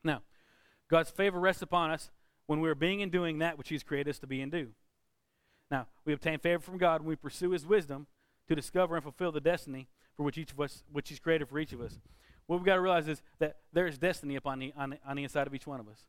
[0.03, 0.21] Now,
[0.89, 2.11] God's favor rests upon us
[2.47, 4.69] when we are being and doing that which He's created us to be and do.
[5.71, 8.07] Now, we obtain favor from God when we pursue His wisdom
[8.49, 11.57] to discover and fulfill the destiny for which each of us, which He's created for
[11.57, 11.99] each of us.
[12.47, 15.15] What we've got to realize is that there is destiny upon the, on the, on
[15.15, 15.99] the inside of each one of us.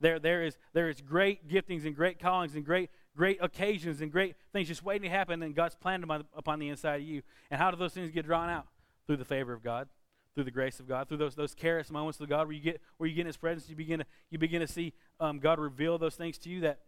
[0.00, 4.12] There, there, is, there is great giftings and great callings and great, great occasions and
[4.12, 7.22] great things just waiting to happen, and God's planned them upon the inside of you.
[7.50, 8.66] And how do those things get drawn out?
[9.06, 9.88] Through the favor of God,
[10.34, 12.80] through the grace of God, through those, those charis moments of God where you get
[12.96, 15.60] where you get in His presence, you begin to you begin to see um, God
[15.60, 16.80] reveal those things to you that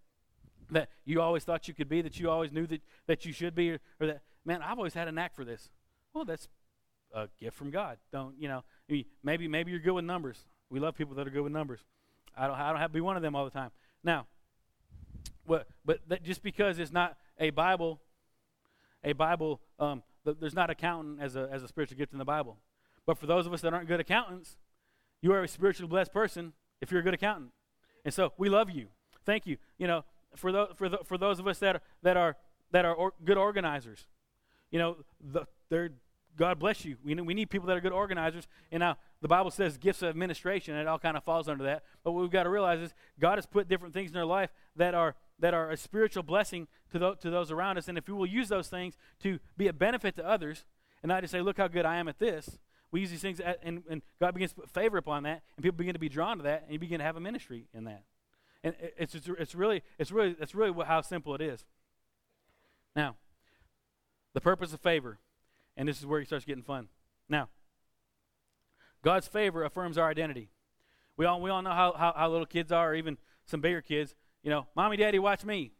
[0.70, 3.54] that you always thought you could be, that you always knew that, that you should
[3.54, 5.70] be, or, or that man, I've always had a knack for this.
[6.12, 6.48] Well, that's
[7.14, 7.98] a gift from God.
[8.12, 8.64] Don't you know?
[9.22, 10.44] Maybe maybe you're good with numbers.
[10.70, 11.80] We love people that are good with numbers.
[12.36, 13.70] I don't, I don't have to be one of them all the time.
[14.02, 14.26] Now,
[15.46, 18.00] what, but just because it's not a Bible,
[19.02, 22.58] a Bible, um, there's not accountant as a, as a spiritual gift in the Bible.
[23.06, 24.56] But for those of us that aren't good accountants,
[25.22, 27.50] you are a spiritually blessed person if you're a good accountant.
[28.04, 28.88] And so we love you.
[29.24, 29.56] Thank you.
[29.78, 30.04] You know,
[30.36, 32.36] for, the, for, the, for those of us that are, that are,
[32.70, 34.06] that are or, good organizers,
[34.70, 35.90] you know, the, they're
[36.38, 36.96] God bless you.
[37.04, 38.46] We, we need people that are good organizers.
[38.72, 41.64] And now the Bible says gifts of administration, and it all kind of falls under
[41.64, 41.82] that.
[42.04, 44.50] But what we've got to realize is God has put different things in our life
[44.76, 47.86] that are that are a spiritual blessing to, the, to those around us.
[47.86, 50.64] And if we will use those things to be a benefit to others,
[51.00, 52.58] and not just say, look how good I am at this,
[52.90, 55.62] we use these things, at, and, and God begins to put favor upon that, and
[55.62, 57.84] people begin to be drawn to that, and you begin to have a ministry in
[57.84, 58.02] that.
[58.64, 61.64] And it's, it's, it's really, it's really, it's really how simple it is.
[62.96, 63.14] Now,
[64.34, 65.18] the purpose of favor
[65.78, 66.88] and this is where he starts getting fun.
[67.28, 67.48] Now,
[69.02, 70.50] God's favor affirms our identity.
[71.16, 73.80] We all, we all know how, how, how little kids are, or even some bigger
[73.80, 74.14] kids.
[74.42, 75.72] You know, mommy, daddy, watch me.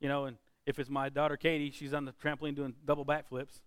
[0.00, 3.62] You know, and if it's my daughter Katie, she's on the trampoline doing double backflips.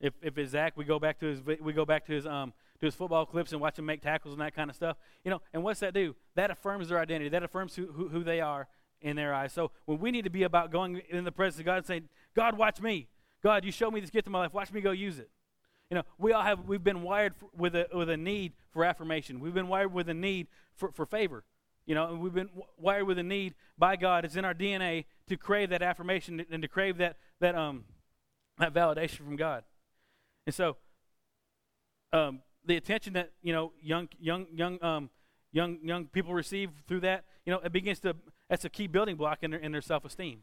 [0.00, 2.52] If if it's Zach, we go back to his we go back to his um
[2.80, 4.98] to his football clips and watch him make tackles and that kind of stuff.
[5.24, 6.14] You know, and what's that do?
[6.34, 7.30] That affirms their identity.
[7.30, 8.68] That affirms who, who, who they are
[9.00, 9.52] in their eyes.
[9.52, 12.08] So when we need to be about going in the presence of God and saying,
[12.34, 13.08] God, watch me.
[13.46, 14.52] God, you showed me this gift in my life.
[14.52, 15.30] Watch me go use it.
[15.88, 18.84] You know, we all have, we've been wired for, with, a, with a need for
[18.84, 19.38] affirmation.
[19.38, 21.44] We've been wired with a need for, for favor.
[21.86, 24.24] You know, and we've been wired with a need by God.
[24.24, 27.84] It's in our DNA to crave that affirmation and to crave that, that, um,
[28.58, 29.62] that validation from God.
[30.44, 30.76] And so,
[32.12, 35.08] um, the attention that, you know, young, young, young, um,
[35.52, 38.16] young, young people receive through that, you know, it begins to,
[38.50, 40.42] that's a key building block in their, in their self-esteem.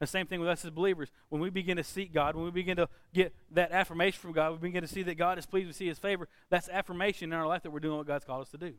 [0.00, 1.10] The same thing with us as believers.
[1.28, 4.52] When we begin to seek God, when we begin to get that affirmation from God,
[4.52, 6.28] we begin to see that God is pleased, we see His favor.
[6.50, 8.74] That's affirmation in our life that we're doing what God's called us to do.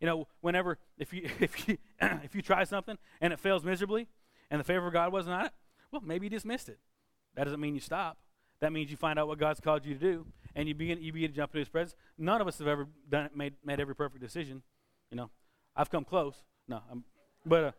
[0.00, 4.08] You know, whenever if you if you if you try something and it fails miserably,
[4.50, 5.52] and the favor of God wasn't on it,
[5.92, 6.78] well, maybe you just missed it.
[7.36, 8.18] That doesn't mean you stop.
[8.60, 10.26] That means you find out what God's called you to do,
[10.56, 11.94] and you begin you begin to jump into His presence.
[12.18, 14.62] None of us have ever done it, made made every perfect decision.
[15.10, 15.30] You know,
[15.76, 16.34] I've come close.
[16.66, 17.04] No, I'm,
[17.46, 17.64] but.
[17.64, 17.72] Uh,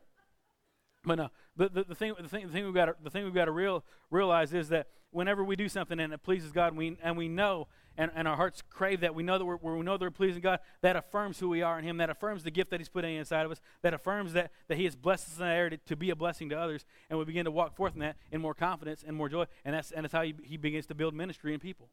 [1.06, 3.26] but no, the, the, the, thing, the, thing, the thing we've got to, the thing
[3.26, 6.68] we've got to real, realize is that whenever we do something and it pleases God,
[6.68, 9.58] and we, and we know, and, and our hearts crave that, we know that we're,
[9.58, 12.44] we know that we're pleasing God, that affirms who we are in Him, that affirms
[12.44, 15.28] the gift that He's putting inside of us, that affirms that, that He has blessed
[15.28, 17.76] us in that to, to be a blessing to others, and we begin to walk
[17.76, 20.34] forth in that in more confidence and more joy, and that's, and that's how he,
[20.44, 21.89] he begins to build ministry in people.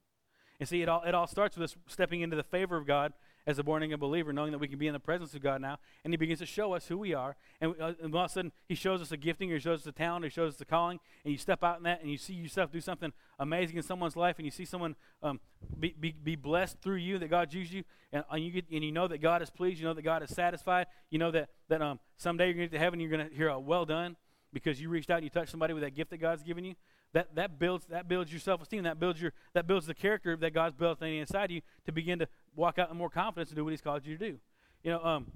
[0.61, 3.13] And see, it all, it all starts with us stepping into the favor of God
[3.47, 5.61] as a born again believer, knowing that we can be in the presence of God
[5.61, 7.37] now, and He begins to show us who we are.
[7.61, 9.81] And, uh, and all of a sudden, He shows us a gifting, or He shows
[9.81, 12.03] us a talent, or He shows us a calling, and you step out in that,
[12.03, 15.41] and you see yourself do something amazing in someone's life, and you see someone um,
[15.79, 18.85] be, be, be, blessed through you, that God used you, and, and, you get, and
[18.85, 21.49] you know that God is pleased, you know that God is satisfied, you know that,
[21.69, 23.85] that um, someday you're going to get to heaven, you're going to hear a well
[23.85, 24.17] done
[24.53, 26.75] because you reached out and you touched somebody with that gift that God's given you
[27.13, 28.85] that, that builds that builds your self-esteem.
[28.85, 32.29] That builds your that builds the character that god's built inside you to begin to
[32.55, 34.39] walk out in more confidence and do what he's called you to do.
[34.83, 35.27] You know um,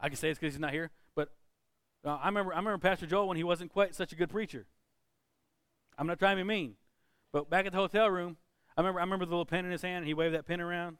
[0.00, 1.28] i can say it's because he's not here but
[2.04, 4.66] uh, i remember i remember pastor joel when he wasn't quite such a good preacher.
[5.96, 6.74] I'm not trying to be mean
[7.32, 8.36] but back at the hotel room
[8.76, 10.60] i remember i remember the little pen in his hand and he waved that pen
[10.60, 10.96] around.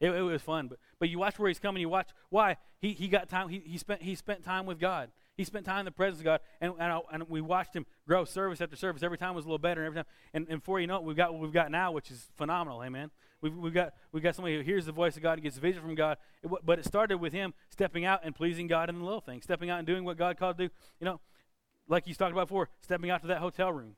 [0.00, 2.92] It, it was fun but but you watch where he's coming you watch why he,
[2.92, 5.84] he got time he, he spent he spent time with god He spent time in
[5.86, 9.02] the presence of God, and, and, I, and we watched him grow service after service.
[9.02, 10.04] Every time was a little better, and every time.
[10.34, 12.84] And, and before you know it, we've got what we've got now, which is phenomenal.
[12.84, 13.10] Amen.
[13.40, 15.80] We've, we've got we've got somebody who hears the voice of God, and gets vision
[15.80, 16.18] from God.
[16.42, 19.44] It, but it started with him stepping out and pleasing God in the little things,
[19.44, 20.74] stepping out and doing what God called to do.
[21.00, 21.20] You know,
[21.88, 23.96] like he's talked about before, stepping out to that hotel room.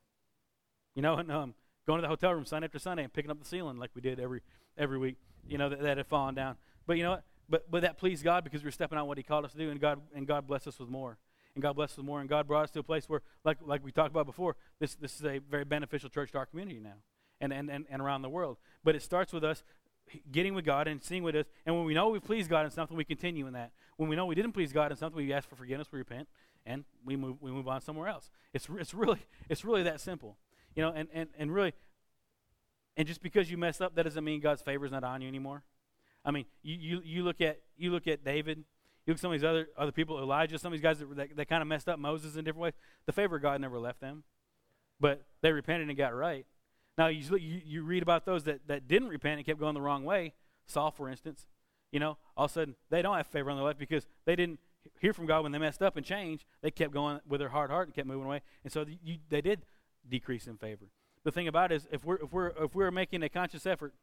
[0.94, 1.54] You know, and um,
[1.88, 4.00] going to the hotel room Sunday after Sunday and picking up the ceiling like we
[4.00, 4.42] did every
[4.78, 5.16] every week.
[5.48, 6.54] You know that, that had fallen down.
[6.86, 7.24] But you know what?
[7.48, 9.58] But but that pleased God because we were stepping out what He called us to
[9.58, 11.18] do, and God and God blessed us with more
[11.54, 12.20] and God blessed us more.
[12.20, 14.94] And God brought us to a place where, like, like we talked about before, this,
[14.94, 16.94] this is a very beneficial church to our community now
[17.40, 18.58] and, and, and, and around the world.
[18.84, 19.62] But it starts with us
[20.30, 21.46] getting with God and seeing with us.
[21.66, 23.72] And when we know we please God in something, we continue in that.
[23.96, 26.28] When we know we didn't please God in something, we ask for forgiveness, we repent,
[26.66, 28.30] and we move, we move on somewhere else.
[28.52, 30.36] It's, it's, really, it's really that simple.
[30.74, 31.74] You know, and, and, and really,
[32.96, 35.28] and just because you mess up, that doesn't mean God's favor is not on you
[35.28, 35.64] anymore.
[36.24, 38.64] I mean, you, you, you, look at, you look at David
[39.06, 41.16] you look at some of these other, other people, Elijah, some of these guys that,
[41.16, 42.72] that, that kind of messed up Moses in different ways.
[43.06, 44.22] The favor of God never left them,
[45.00, 46.46] but they repented and got right.
[46.96, 49.80] Now, you, you, you read about those that, that didn't repent and kept going the
[49.80, 50.34] wrong way.
[50.66, 51.46] Saul, for instance,
[51.90, 54.36] you know, all of a sudden they don't have favor on their life because they
[54.36, 54.60] didn't
[55.00, 56.44] hear from God when they messed up and changed.
[56.62, 58.42] They kept going with their hard heart and kept moving away.
[58.62, 59.62] And so you, they did
[60.08, 60.86] decrease in favor.
[61.24, 63.94] The thing about it is, if we're, if we're, if we're making a conscious effort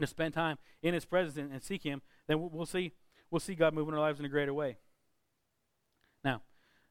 [0.00, 2.92] to spend time in His presence and, and seek Him, then we'll, we'll see
[3.30, 4.76] we'll see God move in our lives in a greater way.
[6.24, 6.42] Now,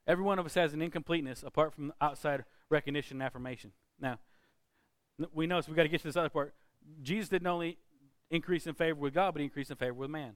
[0.08, 3.71] every one of us has an incompleteness apart from outside recognition and affirmation.
[3.99, 4.19] Now,
[5.34, 6.54] we know, so we've got to get to this other part.
[7.02, 7.78] Jesus didn't only
[8.32, 10.34] increase in favor with God, but he increased in favor with man.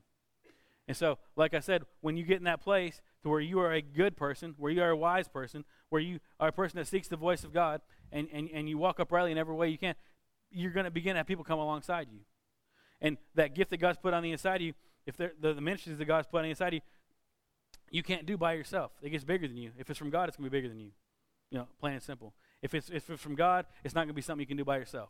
[0.88, 3.72] And so, like I said, when you get in that place to where you are
[3.72, 6.88] a good person, where you are a wise person, where you are a person that
[6.88, 9.78] seeks the voice of God, and, and, and you walk uprightly in every way you
[9.78, 9.96] can,
[10.52, 12.20] you're going to begin to have people come alongside you.
[13.00, 14.74] And that gift that God's put on the inside of you,
[15.06, 16.82] if the, the ministries that God's putting inside you,
[17.92, 18.92] you can't do by yourself.
[19.02, 19.72] It gets bigger than you.
[19.78, 20.92] If it's from God, it's going to be bigger than you.
[21.52, 22.34] You know, plain and simple.
[22.62, 24.66] If it's, if it's from God, it's not going to be something you can do
[24.66, 25.10] by yourself.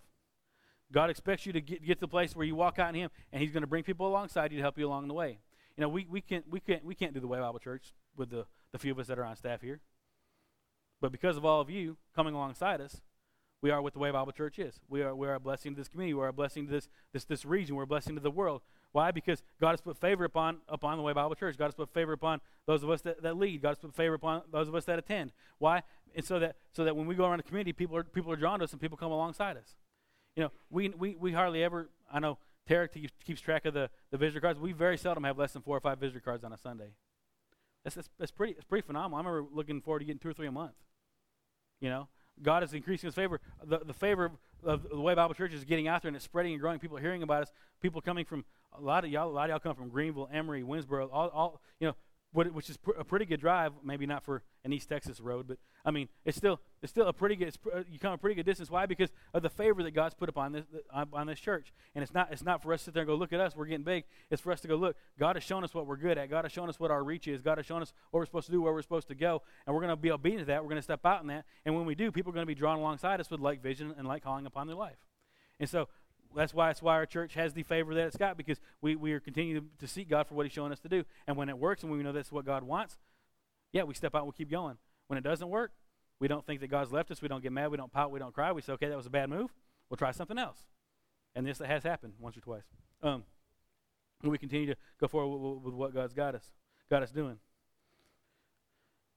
[0.92, 3.10] God expects you to get, get to the place where you walk out in Him,
[3.32, 5.40] and He's going to bring people alongside you to help you along the way.
[5.78, 8.30] You know, we, we, can't, we, can't, we can't do the Way Bible Church with
[8.30, 9.80] the, the few of us that are on staff here.
[11.02, 13.02] But because of all of you coming alongside us,
[13.62, 14.80] we are what the Way Bible Church is.
[14.90, 16.14] We are, we are a blessing to this community.
[16.14, 17.76] We are a blessing to this, this, this region.
[17.76, 18.62] We're a blessing to the world.
[18.94, 19.12] Why?
[19.12, 21.58] Because God has put favor upon, upon the Way Bible Church.
[21.58, 23.62] God has put favor upon those of us that, that lead.
[23.62, 25.34] God has put favor upon those of us that attend.
[25.58, 25.82] Why?
[26.16, 28.36] And so that, so that when we go around the community, people are, people are
[28.36, 29.76] drawn to us and people come alongside us.
[30.36, 32.38] You know, we, we, we hardly ever, I know
[32.70, 34.60] Tarek keeps track of the, the visitor cards.
[34.60, 36.92] We very seldom have less than four or five visitor cards on a Sunday.
[37.84, 39.18] That's, that's, that's, pretty, that's pretty phenomenal.
[39.18, 40.76] I remember looking forward to getting two or three a month.
[41.82, 42.08] You know,
[42.42, 43.42] God is increasing His favor.
[43.64, 44.32] The, the favor
[44.64, 46.80] of the way Bible Church is getting out there and it's spreading and growing.
[46.80, 47.52] People are hearing about us.
[47.82, 48.46] People coming from
[48.78, 49.30] a lot of y'all.
[49.30, 51.10] A lot of y'all come from Greenville, Emory, Winnsboro.
[51.12, 51.96] All, all you know,
[52.34, 53.74] which is pr- a pretty good drive.
[53.84, 57.14] Maybe not for an East Texas road, but I mean, it's still it's still a
[57.14, 57.56] pretty good.
[57.62, 58.72] Pr- you come a pretty good distance.
[58.72, 58.86] Why?
[58.86, 61.72] Because of the favor that God's put upon this uh, on this church.
[61.94, 63.56] And it's not it's not for us to sit there and go look at us.
[63.56, 64.06] We're getting big.
[64.32, 64.96] It's for us to go look.
[65.20, 66.30] God has shown us what we're good at.
[66.30, 67.42] God has shown us what our reach is.
[67.42, 69.76] God has shown us what we're supposed to do, where we're supposed to go, and
[69.76, 70.64] we're going to be obedient to that.
[70.64, 71.46] We're going to step out in that.
[71.66, 73.94] And when we do, people are going to be drawn alongside us with like vision
[73.98, 74.98] and like calling upon their life.
[75.60, 75.88] And so
[76.36, 79.14] that's why that's why our church has the favor that it's got because we, we
[79.14, 81.04] are continuing to seek God for what He's showing us to do.
[81.28, 82.98] And when it works and we know that's what God wants,
[83.72, 84.78] yeah, we step out and we keep going.
[85.08, 85.72] When it doesn't work,
[86.20, 87.22] we don't think that God's left us.
[87.22, 87.72] We don't get mad.
[87.72, 88.12] We don't pout.
[88.12, 88.52] We don't cry.
[88.52, 89.52] We say, okay, that was a bad move.
[89.90, 90.60] We'll try something else.
[91.36, 92.64] And this has happened once or twice.
[93.02, 93.24] Um,
[94.24, 96.52] we continue to go forward with, with what God's got us,
[96.90, 97.38] got us doing.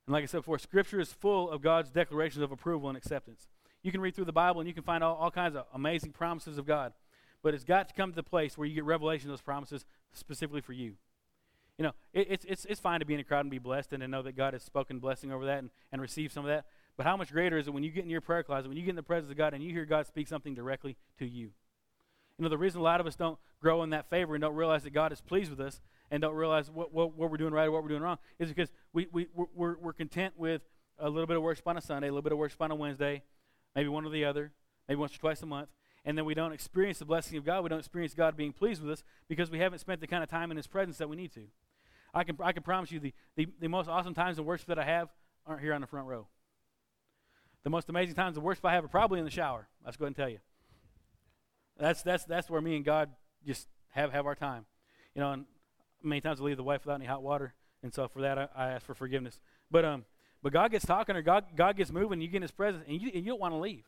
[0.07, 3.49] And like I said before, Scripture is full of God's declarations of approval and acceptance.
[3.83, 6.13] You can read through the Bible and you can find all, all kinds of amazing
[6.13, 6.93] promises of God.
[7.47, 9.85] But it's got to come to the place where you get revelation of those promises
[10.13, 10.95] specifically for you.
[11.79, 13.93] You know, it, it's, it's, it's fine to be in a crowd and be blessed
[13.93, 16.49] and to know that God has spoken blessing over that and, and receive some of
[16.49, 16.65] that.
[16.97, 18.83] But how much greater is it when you get in your prayer closet, when you
[18.83, 21.53] get in the presence of God and you hear God speak something directly to you?
[22.37, 24.57] You know, the reason a lot of us don't grow in that favor and don't
[24.57, 25.81] realize that God is pleased with us
[26.11, 28.49] and don't realize what, what, what we're doing right or what we're doing wrong is
[28.49, 30.63] because we, we, we're, we're content with
[30.99, 32.75] a little bit of worship on a Sunday, a little bit of worship on a
[32.75, 33.23] Wednesday,
[33.77, 34.51] maybe one or the other,
[34.89, 35.69] maybe once or twice a month,
[36.07, 37.65] and then we don't experience the blessing of God.
[37.65, 40.31] We don't experience God being pleased with us because we haven't spent the kind of
[40.31, 41.43] time in His presence that we need to.
[42.15, 44.79] I can, I can promise you the, the, the most awesome times of worship that
[44.79, 45.09] I have
[45.47, 46.29] aren't here on the front row.
[47.65, 49.67] The most amazing times of worship I have are probably in the shower.
[49.85, 50.39] Let's go ahead and tell you.
[51.79, 53.11] That's, that's, that's where me and God
[53.45, 54.65] just have, have our time.
[55.15, 55.45] You know, and
[56.05, 57.53] many times I leave the wife without any hot water,
[57.83, 59.41] and so for that I, I ask for forgiveness.
[59.71, 60.05] But um,
[60.43, 63.01] but God gets talking or God God gets moving, you get in His presence, and
[63.01, 63.85] you and you don't want to leave.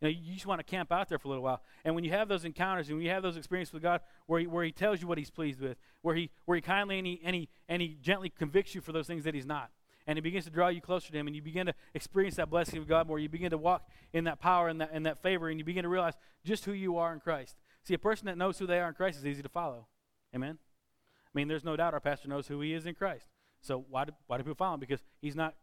[0.00, 1.62] You know, you just want to camp out there for a little while.
[1.84, 4.40] And when you have those encounters and when you have those experiences with God where
[4.40, 7.06] he, where he tells you what he's pleased with, where he, where he kindly and
[7.06, 9.70] he, and, he, and he gently convicts you for those things that he's not,
[10.06, 12.48] and He begins to draw you closer to Him, and you begin to experience that
[12.48, 13.18] blessing of God more.
[13.18, 15.82] You begin to walk in that power and that, and that favor, and you begin
[15.82, 17.56] to realize just who you are in Christ.
[17.82, 19.88] See, a person that knows who they are in Christ is easy to follow.
[20.34, 20.58] Amen?
[20.60, 23.26] I mean, there's no doubt our pastor knows who he is in Christ.
[23.60, 24.80] So why do, why do people follow him?
[24.80, 25.54] Because he's not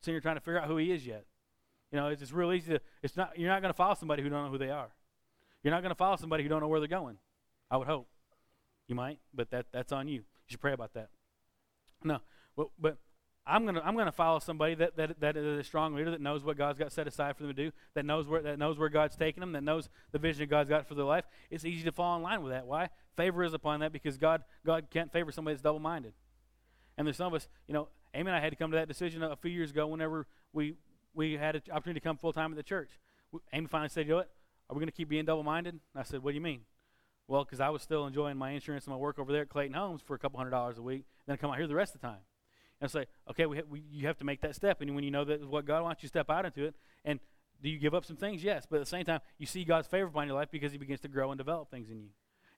[0.00, 1.24] sitting here trying to figure out who he is yet.
[1.92, 4.22] You know, it's, it's real easy to, it's not, you're not going to follow somebody
[4.22, 4.88] who don't know who they are.
[5.62, 7.18] You're not going to follow somebody who don't know where they're going.
[7.70, 8.08] I would hope.
[8.86, 10.20] You might, but that, that's on you.
[10.20, 11.08] You should pray about that.
[12.02, 12.20] No,
[12.56, 12.96] but, but
[13.48, 16.44] I'm gonna I'm gonna follow somebody that, that that is a strong leader that knows
[16.44, 18.90] what God's got set aside for them to do, that knows where that knows where
[18.90, 21.24] God's taking them, that knows the vision God's got for their life.
[21.50, 22.66] It's easy to fall in line with that.
[22.66, 22.90] Why?
[23.16, 26.12] Favor is upon that because God God can't favor somebody that's double minded.
[26.98, 28.88] And there's some of us, you know, Amy and I had to come to that
[28.88, 30.74] decision a few years ago whenever we
[31.18, 32.90] we had an opportunity to come full time at the church.
[33.52, 34.30] Amy finally said, "You know what?
[34.70, 36.62] Are we going to keep being double minded?" I said, "What do you mean?"
[37.26, 39.74] Well, because I was still enjoying my insurance and my work over there at Clayton
[39.74, 41.94] Homes for a couple hundred dollars a week, then I come out here the rest
[41.94, 42.20] of the time.
[42.80, 44.80] And say, okay, we, ha- we, you have to make that step.
[44.80, 47.18] And when you know that what God wants you step out into it, and
[47.60, 48.42] do you give up some things?
[48.42, 48.66] Yes.
[48.70, 51.00] But at the same time, you see God's favor upon your life because He begins
[51.00, 52.10] to grow and develop things in you.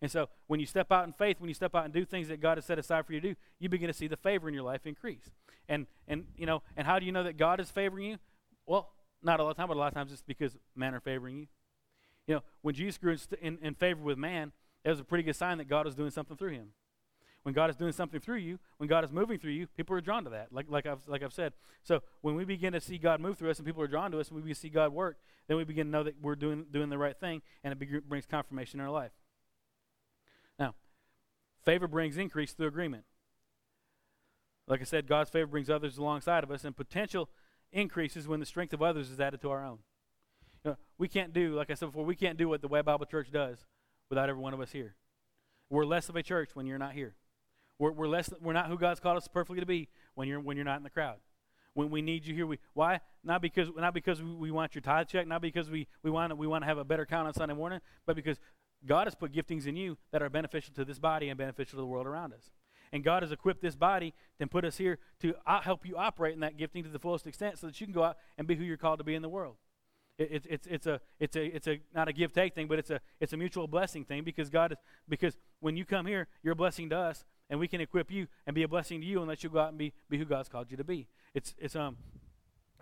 [0.03, 2.29] And so when you step out in faith, when you step out and do things
[2.29, 4.47] that God has set aside for you to do, you begin to see the favor
[4.47, 5.31] in your life increase.
[5.69, 8.19] And and you know, and how do you know that God is favoring you?
[8.67, 8.93] Well,
[9.23, 11.37] not a lot of time, but a lot of times it's because men are favoring
[11.37, 11.47] you.
[12.27, 14.53] You know, when Jesus grew in, in favor with man,
[14.85, 16.69] it was a pretty good sign that God was doing something through him.
[17.43, 20.01] When God is doing something through you, when God is moving through you, people are
[20.03, 21.55] drawn to that, like, like, I've, like I've said.
[21.83, 24.21] So when we begin to see God move through us and people are drawn to
[24.21, 25.17] us and we begin to see God work,
[25.49, 28.27] then we begin to know that we're doing, doing the right thing and it brings
[28.27, 29.13] confirmation in our life.
[30.59, 30.75] Now,
[31.65, 33.05] favor brings increase through agreement.
[34.67, 37.29] Like I said, God's favor brings others alongside of us, and potential
[37.73, 39.79] increases when the strength of others is added to our own.
[40.65, 42.83] You know, we can't do, like I said before, we can't do what the Way
[42.83, 43.59] Bible Church does
[44.09, 44.95] without every one of us here.
[45.71, 47.15] We're less of a church when you're not here.
[47.79, 50.57] We're, we're, less, we're not who God's called us perfectly to be when you're, when
[50.57, 51.17] you're not in the crowd.
[51.75, 53.01] When we need you here, we why?
[53.23, 56.49] Not because not because we, want your tithe check, not because we, we want we
[56.49, 58.41] want to have a better count on Sunday morning, but because
[58.85, 61.83] God has put giftings in you that are beneficial to this body and beneficial to
[61.83, 62.51] the world around us.
[62.93, 66.41] And God has equipped this body and put us here to help you operate in
[66.41, 68.65] that gifting to the fullest extent so that you can go out and be who
[68.65, 69.57] you're called to be in the world.
[70.19, 72.91] It's it's it's a it's a it's a not a give take thing, but it's
[72.91, 74.79] a it's a mutual blessing thing because God is
[75.09, 78.27] because when you come here, you're a blessing to us, and we can equip you
[78.47, 80.27] and be a blessing to you and let you go out and be be who
[80.27, 81.09] God's called you to be.
[81.33, 81.97] It's it's um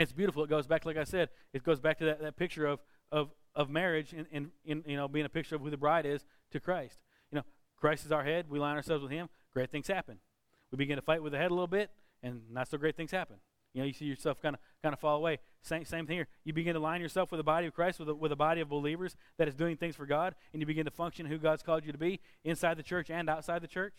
[0.00, 0.42] it's beautiful.
[0.42, 2.80] It goes back, like I said, it goes back to that, that picture of
[3.12, 6.06] of of marriage and in, in you know being a picture of who the bride
[6.06, 6.98] is to Christ.
[7.30, 7.44] You know,
[7.76, 8.46] Christ is our head.
[8.48, 9.28] We line ourselves with Him.
[9.58, 10.20] Great things happen.
[10.70, 11.90] We begin to fight with the head a little bit,
[12.22, 13.38] and not so great things happen.
[13.74, 15.40] You know, you see yourself kind of kind of fall away.
[15.62, 16.28] Same same thing here.
[16.44, 18.60] You begin to line yourself with the body of Christ, with a, with a body
[18.60, 21.64] of believers that is doing things for God, and you begin to function who God's
[21.64, 23.94] called you to be inside the church and outside the church.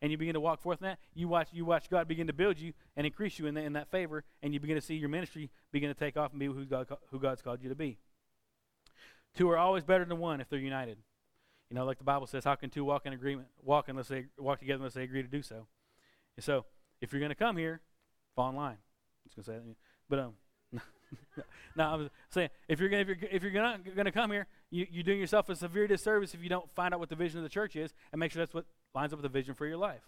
[0.00, 1.00] And you begin to walk forth in that.
[1.14, 3.72] You watch you watch God begin to build you and increase you in, the, in
[3.72, 6.46] that favor, and you begin to see your ministry begin to take off and be
[6.46, 7.98] who God who God's called you to be.
[9.34, 10.98] Two are always better than one if they're united.
[11.72, 14.26] You know, like the Bible says, how can two walk in agreement, walk unless they
[14.36, 15.66] walk together unless they agree to do so?
[16.36, 16.66] And so,
[17.00, 17.80] if you're going to come here,
[18.36, 18.76] fall in line.
[18.76, 19.76] I was going to say that.
[20.06, 20.34] But um,
[21.74, 24.86] no, I'm saying if you're gonna, if you're if you're gonna, gonna come here, you
[24.90, 27.42] you're doing yourself a severe disservice if you don't find out what the vision of
[27.42, 29.78] the church is and make sure that's what lines up with the vision for your
[29.78, 30.02] life.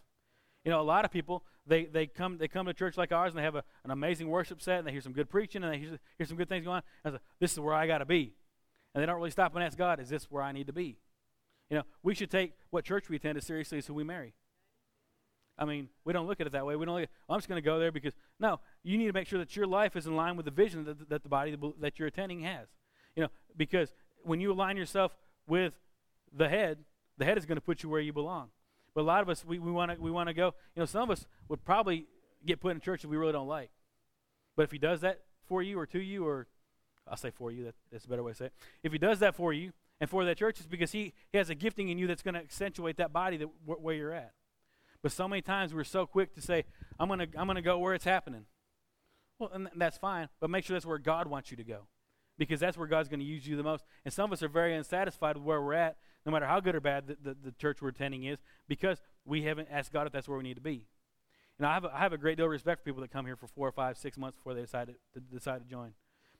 [0.66, 3.32] You know, a lot of people they, they come they come to church like ours
[3.32, 5.72] and they have a, an amazing worship set and they hear some good preaching and
[5.72, 6.82] they hear, hear some good things going on.
[7.04, 8.34] And I say, this is where I got to be,
[8.94, 10.98] and they don't really stop and ask God, is this where I need to be?
[11.74, 14.32] You know, we should take what church we attend as seriously as who we marry.
[15.58, 16.76] I mean, we don't look at it that way.
[16.76, 19.08] We don't look at, well, I'm just going to go there because, no, you need
[19.08, 21.28] to make sure that your life is in line with the vision that, that the
[21.28, 22.68] body that you're attending has.
[23.16, 25.16] You know, because when you align yourself
[25.48, 25.72] with
[26.32, 26.78] the head,
[27.18, 28.50] the head is going to put you where you belong.
[28.94, 31.10] But a lot of us, we, want to we wanna go, you know, some of
[31.10, 32.06] us would probably
[32.46, 33.70] get put in a church that we really don't like.
[34.54, 36.46] But if he does that for you or to you, or
[37.08, 38.52] I'll say for you, that, that's a better way to say it.
[38.84, 41.50] If he does that for you and for that church, is because he, he has
[41.50, 44.32] a gifting in you that's going to accentuate that body that, where you're at.
[45.02, 46.64] But so many times we're so quick to say,
[46.98, 48.46] I'm going to I'm to go where it's happening.
[49.38, 51.88] Well, and that's fine, but make sure that's where God wants you to go.
[52.36, 53.84] Because that's where God's going to use you the most.
[54.04, 56.74] And some of us are very unsatisfied with where we're at, no matter how good
[56.74, 60.12] or bad the, the, the church we're attending is, because we haven't asked God if
[60.12, 60.86] that's where we need to be.
[61.58, 63.26] And I have, a, I have a great deal of respect for people that come
[63.26, 65.92] here for four or five, six months before they decide to, to decide to join.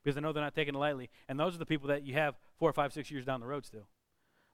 [0.05, 1.09] Because I know they're not taking it lightly.
[1.29, 3.47] And those are the people that you have four or five, six years down the
[3.47, 3.89] road still.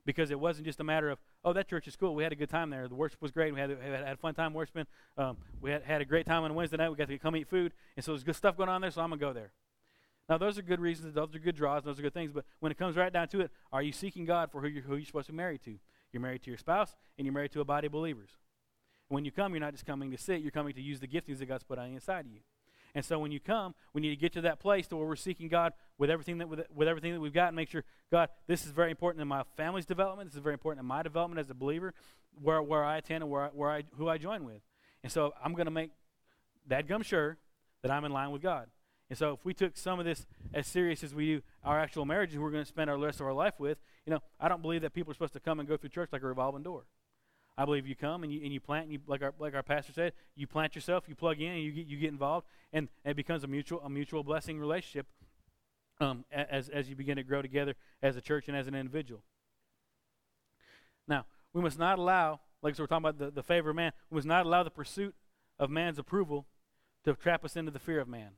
[0.05, 2.15] Because it wasn't just a matter of oh that church is cool.
[2.15, 2.87] We had a good time there.
[2.87, 3.53] The worship was great.
[3.53, 4.87] We had, had, had a fun time worshiping.
[5.17, 6.89] Um, we had, had a great time on wednesday night.
[6.89, 7.73] We got to come eat food.
[7.95, 9.51] And so there's good stuff going on there so i'm going to go there.
[10.27, 11.13] Now those are good reasons.
[11.13, 11.83] Those are good draws.
[11.83, 12.31] Those are good things.
[12.33, 14.83] But when it comes right down to it are you seeking god for who you're,
[14.83, 15.77] who you're supposed to be married to?
[16.13, 18.29] You're married to your spouse and you're married to a body of believers.
[19.09, 20.41] When you come you're not just coming to sit.
[20.41, 22.39] You're coming to use the giftings that god's put on the inside of you
[22.93, 25.15] And so when you come, we need to get to that place to where we're
[25.15, 28.29] seeking God with everything that with, with everything that we've got and make sure, God,
[28.47, 30.29] this is very important in my family's development.
[30.29, 31.93] This is very important in my development as a believer,
[32.41, 34.61] where, where I attend and where I, where I, who I join with.
[35.03, 35.91] And so I'm going to make
[36.67, 37.37] that gum sure
[37.81, 38.67] that I'm in line with God.
[39.09, 42.05] And so if we took some of this as serious as we do our actual
[42.05, 44.61] marriages we're going to spend our rest of our life with, you know, I don't
[44.61, 46.85] believe that people are supposed to come and go through church like a revolving door.
[47.57, 49.63] I believe you come and you, and you plant, and you, like, our, like our
[49.63, 52.87] pastor said, you plant yourself, you plug in, and you get, you get involved, and,
[53.03, 55.05] and it becomes a mutual, a mutual blessing relationship
[55.99, 59.21] um, as, as you begin to grow together as a church and as an individual.
[61.07, 63.91] Now, we must not allow, like so we're talking about the, the favor of man,
[64.09, 65.13] we must not allow the pursuit
[65.59, 66.47] of man's approval
[67.03, 68.31] to trap us into the fear of man.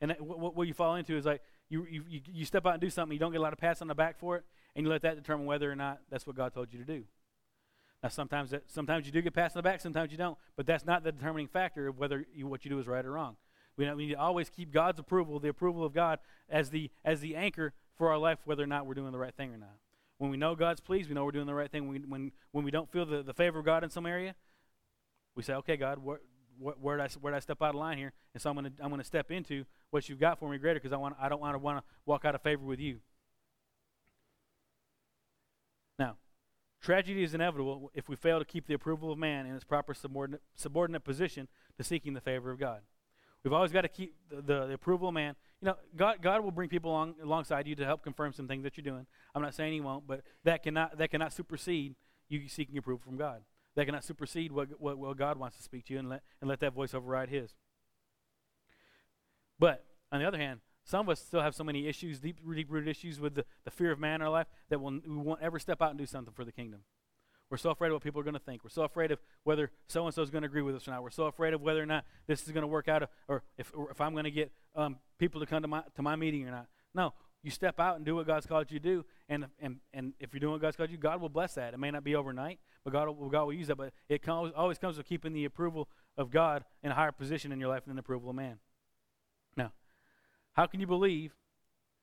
[0.00, 2.90] And what, what you fall into is like you, you, you step out and do
[2.90, 4.44] something, you don't get a lot of pats on the back for it,
[4.74, 7.04] and you let that determine whether or not that's what God told you to do.
[8.02, 10.66] Now, sometimes that, sometimes you do get passed on the back, sometimes you don't, but
[10.66, 13.36] that's not the determining factor of whether you, what you do is right or wrong.
[13.76, 17.20] We, we need to always keep God's approval, the approval of God, as the as
[17.20, 19.76] the anchor for our life, whether or not we're doing the right thing or not.
[20.18, 21.88] When we know God's pleased, we know we're doing the right thing.
[21.88, 24.34] When we, when, when we don't feel the, the favor of God in some area,
[25.34, 26.20] we say, okay, God, where,
[26.58, 28.12] where, did I, where did I step out of line here?
[28.34, 30.78] And so I'm going to I'm gonna step into what you've got for me greater
[30.78, 33.00] because I, want, I don't want to want to walk out of favor with you.
[35.98, 36.16] Now,
[36.80, 39.92] Tragedy is inevitable if we fail to keep the approval of man in its proper
[39.92, 42.80] subordinate, subordinate position to seeking the favor of God.
[43.44, 45.34] We've always got to keep the, the, the, approval of man.
[45.60, 48.64] You know, God, God will bring people along, alongside you to help confirm some things
[48.64, 49.06] that you're doing.
[49.34, 51.96] I'm not saying He won't, but that cannot that cannot supersede
[52.28, 53.42] you seeking approval from God.
[53.76, 56.48] That cannot supersede what, what, what God wants to speak to you and let and
[56.48, 57.54] let that voice override His.
[59.58, 60.60] But on the other hand,
[60.90, 63.70] some of us still have so many issues, deep, deep rooted issues with the, the
[63.70, 66.04] fear of man in our life that we'll, we won't ever step out and do
[66.04, 66.80] something for the kingdom.
[67.48, 68.64] We're so afraid of what people are going to think.
[68.64, 70.90] We're so afraid of whether so and so is going to agree with us or
[70.90, 71.02] not.
[71.02, 73.72] We're so afraid of whether or not this is going to work out, or if,
[73.74, 76.46] or if I'm going to get um, people to come to my to my meeting
[76.46, 76.66] or not.
[76.94, 77.12] No,
[77.42, 80.32] you step out and do what God's called you to do, and and and if
[80.32, 81.74] you're doing what God's called you, God will bless that.
[81.74, 83.76] It may not be overnight, but God will, God will use that.
[83.76, 87.50] But it comes, always comes with keeping the approval of God in a higher position
[87.50, 88.58] in your life than the approval of man.
[89.56, 89.72] Now,
[90.60, 91.32] how can you believe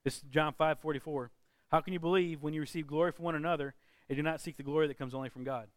[0.03, 1.29] this is John 5 44.
[1.69, 3.75] How can you believe when you receive glory from one another
[4.09, 5.67] and do not seek the glory that comes only from God?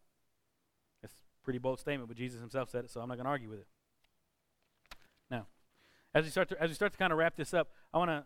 [0.99, 3.29] That's a pretty bold statement, but Jesus himself said it, so I'm not going to
[3.29, 3.67] argue with it.
[5.29, 5.45] Now,
[6.15, 8.09] as we start to, as we start to kind of wrap this up, I want
[8.09, 8.23] to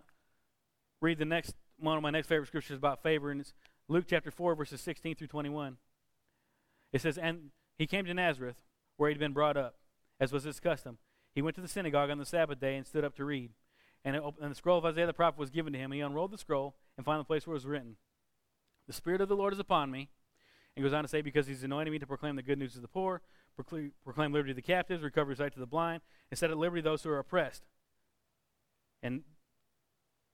[1.02, 3.54] read the next one of my next favorite scriptures about favor, and it's
[3.90, 5.76] Luke chapter 4, verses 16 through 21.
[6.94, 8.56] It says, And he came to Nazareth,
[8.96, 9.76] where he'd been brought up,
[10.18, 10.98] as was his custom.
[11.34, 13.52] He went to the synagogue on the Sabbath day and stood up to read.
[14.06, 15.92] And, it, and the scroll of Isaiah the prophet was given to him.
[15.92, 17.98] And he unrolled the scroll and found the place where it was written,
[18.88, 20.10] The Spirit of the Lord is upon me.
[20.76, 22.80] And goes on to say, Because he's anointed me to proclaim the good news to
[22.80, 23.22] the poor,
[23.56, 26.82] proclaim, proclaim liberty to the captives, recovery sight to the blind, and set at liberty
[26.82, 27.64] those who are oppressed.
[29.02, 29.24] And,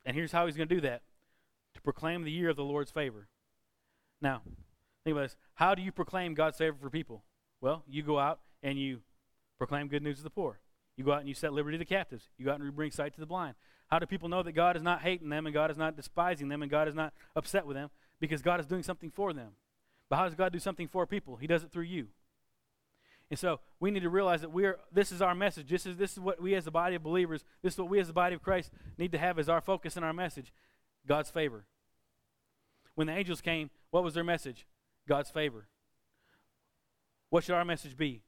[0.05, 1.01] and here's how he's going to do that
[1.73, 3.27] to proclaim the year of the Lord's favor.
[4.21, 4.41] Now,
[5.03, 5.37] think about this.
[5.55, 7.23] How do you proclaim God's favor for people?
[7.61, 9.01] Well, you go out and you
[9.57, 10.59] proclaim good news to the poor.
[10.97, 12.29] You go out and you set liberty to the captives.
[12.37, 13.55] You go out and you bring sight to the blind.
[13.87, 16.47] How do people know that God is not hating them and God is not despising
[16.47, 17.89] them and God is not upset with them?
[18.19, 19.51] Because God is doing something for them.
[20.09, 21.37] But how does God do something for people?
[21.37, 22.07] He does it through you.
[23.29, 25.69] And so we need to realize that we are this is our message.
[25.69, 27.99] This is this is what we as a body of believers, this is what we
[27.99, 30.51] as the body of Christ need to have as our focus in our message.
[31.07, 31.65] God's favor.
[32.95, 34.67] When the angels came, what was their message?
[35.07, 35.67] God's favor.
[37.29, 38.21] What should our message be?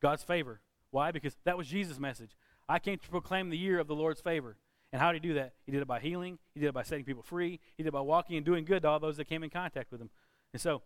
[0.00, 0.60] God's favor.
[0.90, 1.10] Why?
[1.10, 2.30] Because that was Jesus' message.
[2.68, 4.56] I came to proclaim the year of the Lord's favor.
[4.92, 5.52] And how did he do that?
[5.66, 6.38] He did it by healing.
[6.54, 7.60] He did it by setting people free.
[7.76, 9.92] He did it by walking and doing good to all those that came in contact
[9.92, 10.10] with him.
[10.52, 10.82] And so,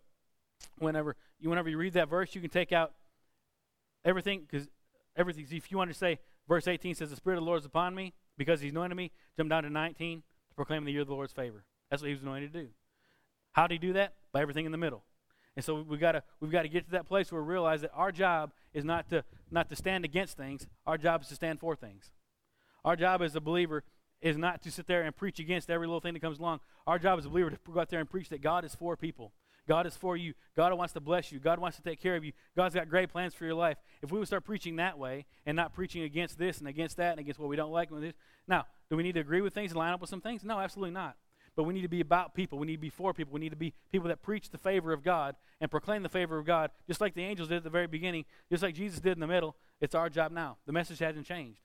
[0.79, 2.93] whenever you whenever you read that verse, you can take out
[4.05, 4.69] everything because
[5.17, 5.47] everything.
[5.51, 7.95] If you want to say verse 18 says, "The Spirit of the Lord is upon
[7.95, 11.15] me because He's anointed me," jump down to 19 to proclaim the year of the
[11.15, 11.65] Lord's favor.
[11.89, 12.69] That's what He was anointed to do.
[13.53, 14.15] How did He do that?
[14.33, 15.05] By everything in the middle.
[15.55, 17.93] And so we've gotta we've got to get to that place where we realize that
[17.95, 20.67] our job is not to not to stand against things.
[20.87, 22.11] Our job is to stand for things.
[22.85, 23.85] Our job as a believer
[24.21, 26.61] is not to sit there and preach against every little thing that comes along.
[26.87, 28.97] Our job as a believer to go out there and preach that God is for
[28.97, 29.33] people.
[29.69, 30.35] God is for you.
[30.57, 31.39] God wants to bless you.
[31.39, 32.33] God wants to take care of you.
[32.57, 33.79] God's got great plans for your life.
[34.03, 37.13] If we would start preaching that way and not preaching against this and against that
[37.13, 37.91] and against what we don't like,
[38.49, 40.43] now, do we need to agree with things and line up with some things?
[40.43, 41.17] No, absolutely not.
[41.55, 42.59] But we need to be about people.
[42.59, 43.35] We need to be for people.
[43.35, 46.39] We need to be people that preach the favor of God and proclaim the favor
[46.39, 49.13] of God, just like the angels did at the very beginning, just like Jesus did
[49.13, 49.57] in the middle.
[49.81, 50.57] It's our job now.
[50.67, 51.61] The message hasn't changed.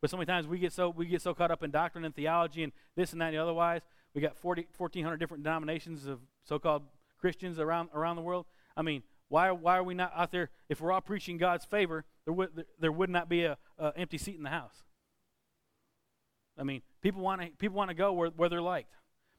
[0.00, 2.14] But so many times we get so we get so caught up in doctrine and
[2.14, 3.82] theology and this and that and otherwise.
[4.14, 6.84] We got 40, 1,400 different denominations of so-called
[7.18, 8.46] Christians around around the world.
[8.76, 10.50] I mean, why why are we not out there?
[10.68, 14.18] If we're all preaching God's favor, there would there would not be a, a empty
[14.18, 14.84] seat in the house.
[16.56, 18.94] I mean, people want to people want to go where, where they're liked.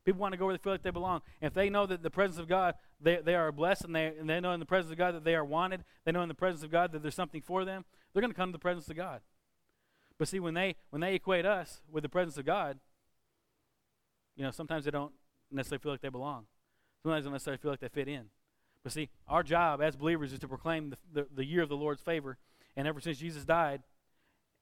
[0.05, 1.21] People want to go where they feel like they belong.
[1.41, 4.29] If they know that the presence of God, they, they are blessed, and they, and
[4.29, 6.35] they know in the presence of God that they are wanted, they know in the
[6.35, 8.89] presence of God that there's something for them, they're going to come to the presence
[8.89, 9.21] of God.
[10.17, 12.77] But see, when they when they equate us with the presence of God,
[14.35, 15.13] you know, sometimes they don't
[15.51, 16.45] necessarily feel like they belong.
[17.01, 18.25] Sometimes they don't necessarily feel like they fit in.
[18.83, 21.77] But see, our job as believers is to proclaim the, the, the year of the
[21.77, 22.37] Lord's favor.
[22.75, 23.81] And ever since Jesus died,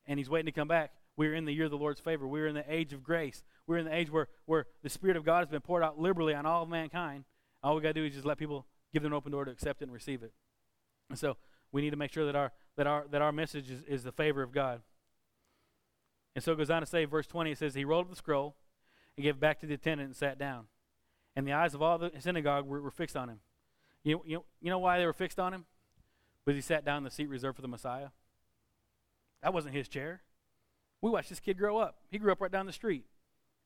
[0.06, 2.28] and He's waiting to come back, we're in the year of the Lord's favor.
[2.28, 3.44] We're in the age of grace.
[3.66, 6.36] We're in the age where, where the Spirit of God has been poured out liberally
[6.36, 7.26] on all of mankind.
[7.64, 9.52] All we got to do is just let people give them an open door to
[9.52, 10.32] accept it and receive it.
[11.10, 11.38] And so
[11.72, 14.12] we need to make sure that our, that our, that our message is, is the
[14.12, 14.82] favor of God.
[16.36, 18.16] And so it goes on to say, verse 20, it says, He rolled up the
[18.16, 18.56] scroll
[19.16, 20.66] and gave it back to the attendant and sat down.
[21.36, 23.40] And the eyes of all the synagogue were, were fixed on him.
[24.04, 25.66] You, you, you know why they were fixed on him?
[26.46, 28.10] Because he sat down in the seat reserved for the Messiah.
[29.42, 30.22] That wasn't his chair.
[31.02, 31.98] We watched this kid grow up.
[32.10, 33.06] He grew up right down the street.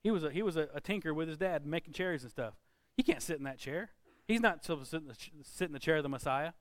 [0.03, 2.53] He was a, he was a, a tinker with his dad making cherries and stuff.
[2.97, 3.91] He can't sit in that chair.
[4.27, 6.51] He's not supposed to sit in the, sit in the chair of the Messiah.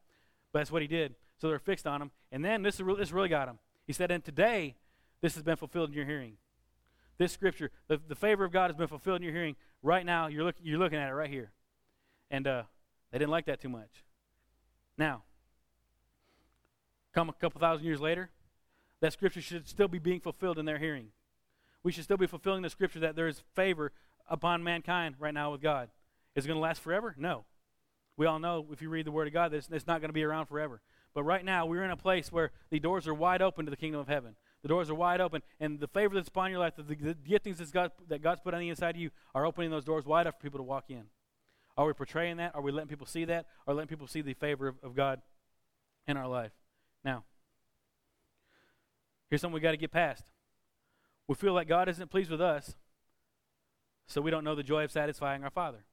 [0.52, 1.14] But that's what he did.
[1.38, 2.10] So they're fixed on him.
[2.30, 3.58] And then this, this really got him.
[3.86, 4.76] He said, And today
[5.20, 6.36] this has been fulfilled in your hearing.
[7.18, 9.56] This scripture, the, the favor of God has been fulfilled in your hearing.
[9.82, 11.52] Right now, you're, look, you're looking at it right here.
[12.30, 12.62] And uh,
[13.10, 14.04] they didn't like that too much.
[14.96, 15.24] Now,
[17.14, 18.30] come a couple thousand years later,
[19.00, 21.08] that scripture should still be being fulfilled in their hearing.
[21.82, 23.92] We should still be fulfilling the scripture that there is favor
[24.28, 25.88] upon mankind right now with God.
[26.34, 27.14] Is it going to last forever?
[27.18, 27.44] No.
[28.16, 30.10] We all know if you read the Word of God, that it's, it's not going
[30.10, 30.82] to be around forever.
[31.14, 33.76] But right now, we're in a place where the doors are wide open to the
[33.76, 34.36] kingdom of heaven.
[34.62, 37.56] The doors are wide open, and the favor that's upon your life, the, the giftings
[37.56, 40.26] that's God, that God's put on the inside of you, are opening those doors wide
[40.26, 41.04] up for people to walk in.
[41.76, 42.54] Are we portraying that?
[42.54, 43.46] Are we letting people see that?
[43.66, 45.22] Or letting people see the favor of, of God
[46.06, 46.52] in our life?
[47.02, 47.24] Now,
[49.30, 50.24] here's something we got to get past.
[51.28, 52.74] We feel like God isn't pleased with us,
[54.08, 55.84] so we don't know the joy of satisfying our Father.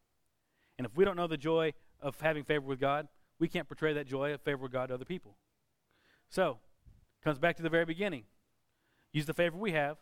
[0.77, 3.07] And if we don't know the joy of having favor with God,
[3.39, 5.37] we can't portray that joy of favor with God to other people.
[6.29, 6.57] So,
[7.23, 8.23] comes back to the very beginning.
[9.13, 9.97] Use the favor we have.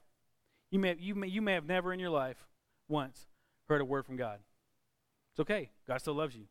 [0.72, 2.48] You may, you may, you may have never in your life
[2.88, 3.28] once
[3.68, 4.40] heard a word from God.
[5.34, 5.72] It's okay.
[5.88, 6.46] God still loves you.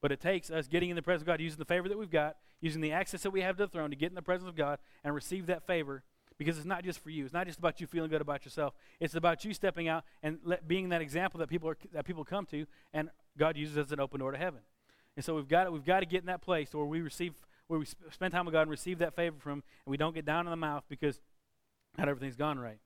[0.00, 2.10] But it takes us getting in the presence of God, using the favor that we've
[2.10, 4.48] got, using the access that we have to the throne to get in the presence
[4.48, 6.02] of God and receive that favor
[6.38, 7.24] because it's not just for you.
[7.24, 8.74] It's not just about you feeling good about yourself.
[9.00, 12.24] It's about you stepping out and let, being that example that people, are, that people
[12.24, 14.60] come to and God uses as an open door to heaven.
[15.16, 17.34] And so we've got, we've got to get in that place where we receive,
[17.66, 20.14] where we spend time with God and receive that favor from Him and we don't
[20.14, 21.20] get down in the mouth because
[21.96, 22.78] not everything's gone right.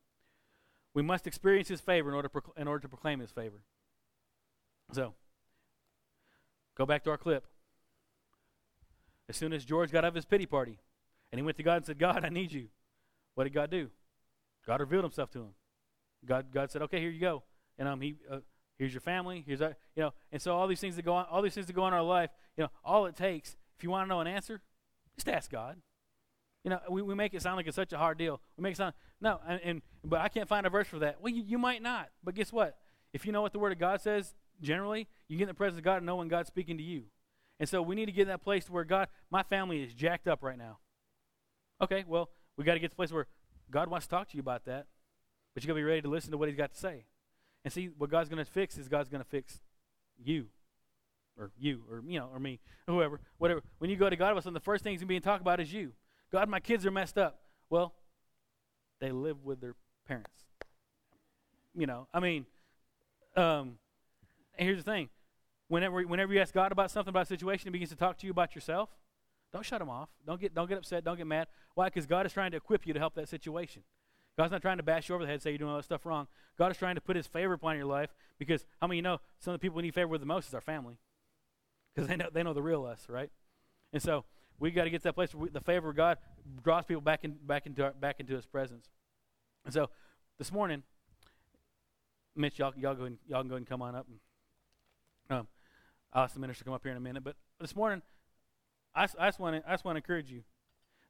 [0.95, 3.61] We must experience His favor in order in order to proclaim His favor.
[4.93, 5.15] So,
[6.77, 7.47] go back to our clip.
[9.33, 10.79] As soon as George got out of his pity party
[11.31, 12.69] and he went to God and said, God, I need you,
[13.35, 13.89] what did God do?
[14.67, 15.55] God revealed himself to him.
[16.27, 17.43] God, God said, okay, here you go.
[17.79, 18.41] And um, he, uh,
[18.79, 19.43] here's your family.
[19.47, 21.67] Here's our, you know, and so all these things that go on, all these things
[21.67, 22.29] that go on in our life,
[22.59, 24.61] you know, all it takes, if you want to know an answer,
[25.17, 25.79] just ask God.
[26.63, 28.39] You know, we, we make it sound like it's such a hard deal.
[28.59, 31.23] We make it sound no, and, and but I can't find a verse for that.
[31.23, 32.77] Well, you, you might not, but guess what?
[33.15, 35.79] If you know what the Word of God says, generally, you get in the presence
[35.79, 37.05] of God and know when God's speaking to you.
[37.61, 40.27] And so we need to get in that place where God, my family is jacked
[40.27, 40.79] up right now.
[41.81, 43.27] Okay, well, we got to get to the place where
[43.71, 44.87] God wants to talk to you about that,
[45.55, 47.05] but you got to be ready to listen to what He's got to say.
[47.65, 49.61] And see, what God's going to fix is God's going to fix
[50.23, 50.47] you,
[51.39, 53.63] or you, or you know, or me, or whoever, whatever.
[53.79, 55.93] When you go to God, something, the first thing He's being talked about is you.
[56.31, 57.41] God, my kids are messed up.
[57.71, 57.95] Well,
[59.01, 59.75] they live with their
[60.07, 60.45] parents.
[61.75, 62.47] You know, I mean,
[63.37, 63.79] um,
[64.57, 65.09] here's the thing:
[65.73, 68.27] whenever whenever you ask God about something about a situation, He begins to talk to
[68.27, 68.91] you about yourself.
[69.53, 70.11] Don't shut him off.
[70.27, 71.03] Don't get don't get upset.
[71.03, 71.49] Don't get mad.
[71.75, 71.87] Why?
[71.87, 73.83] Because God is trying to equip you to help that situation.
[74.37, 75.85] God's not trying to bash you over the head and say you're doing all that
[75.85, 76.27] stuff wrong.
[76.59, 79.19] God is trying to put His favor upon your life because how many you know
[79.39, 80.99] some of the people we need favor with the most is our family
[81.95, 83.31] because they know they know the real us, right?
[83.95, 84.25] And so
[84.59, 86.19] we got to get to that place where we, the favor of God
[86.63, 88.91] draws people back in back into our, back into His presence.
[89.65, 89.89] And so
[90.39, 90.83] this morning,
[92.37, 94.07] Mitch, y'all y'all go y'all can go and come on up.
[94.09, 95.49] And, um,
[96.13, 97.25] I'll ask the minister to come up here in a minute.
[97.25, 98.03] But this morning,
[98.95, 100.43] I, I just want to encourage you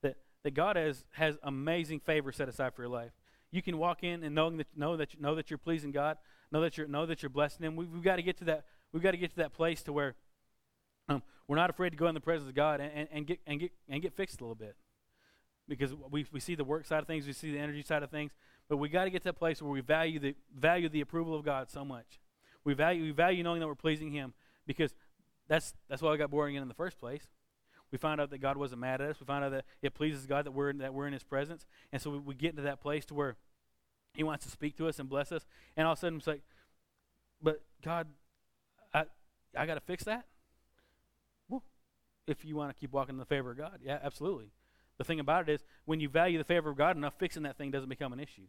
[0.03, 3.11] that, that God has has amazing favor set aside for your life.
[3.51, 6.19] You can walk in and knowing that know that know that you're pleasing God,
[6.53, 7.75] know that you're know that you're blessing Him.
[7.75, 8.65] We, we've got to get to that.
[8.93, 10.15] We've got to get to that place to where
[11.09, 13.41] um, we're not afraid to go in the presence of God and, and, and get
[13.47, 14.77] and get and get fixed a little bit
[15.69, 18.11] because we, we see the work side of things, we see the energy side of
[18.11, 18.33] things,
[18.69, 21.35] but we got to get to that place where we value the value the approval
[21.35, 22.21] of God so much.
[22.65, 24.35] We value we value knowing that we're pleasing Him
[24.67, 24.95] because
[25.49, 27.27] that's that's why I got boring in in the first place.
[27.91, 29.21] We find out that God wasn't mad at us.
[29.21, 31.67] We find out that it pleases God that we're in, that we're in His presence,
[31.93, 33.37] and so we, we get into that place to where
[34.15, 35.45] He wants to speak to us and bless us.
[35.77, 36.43] And all of a sudden, it's like,
[37.43, 38.09] but God,
[38.95, 39.05] I,
[39.57, 40.25] I got to fix that?
[41.49, 41.63] Well,
[42.27, 44.53] if you want to keep walking in the favor of God, yeah, absolutely.
[44.99, 47.59] The thing about it is, when you value the favor of God enough, fixing that
[47.59, 48.47] thing doesn't become an issue.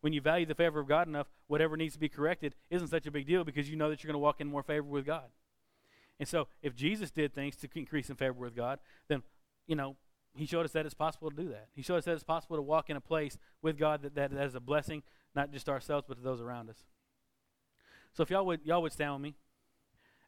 [0.00, 3.06] When you value the favor of God enough, whatever needs to be corrected isn't such
[3.06, 5.06] a big deal because you know that you're going to walk in more favor with
[5.06, 5.24] God.
[6.18, 8.78] And so, if Jesus did things to increase in favor with God,
[9.08, 9.22] then,
[9.66, 9.96] you know,
[10.34, 11.68] he showed us that it's possible to do that.
[11.74, 14.30] He showed us that it's possible to walk in a place with God that, that,
[14.32, 15.02] that is a blessing,
[15.34, 16.84] not just ourselves, but to those around us.
[18.12, 19.34] So if y'all would y'all would stand with me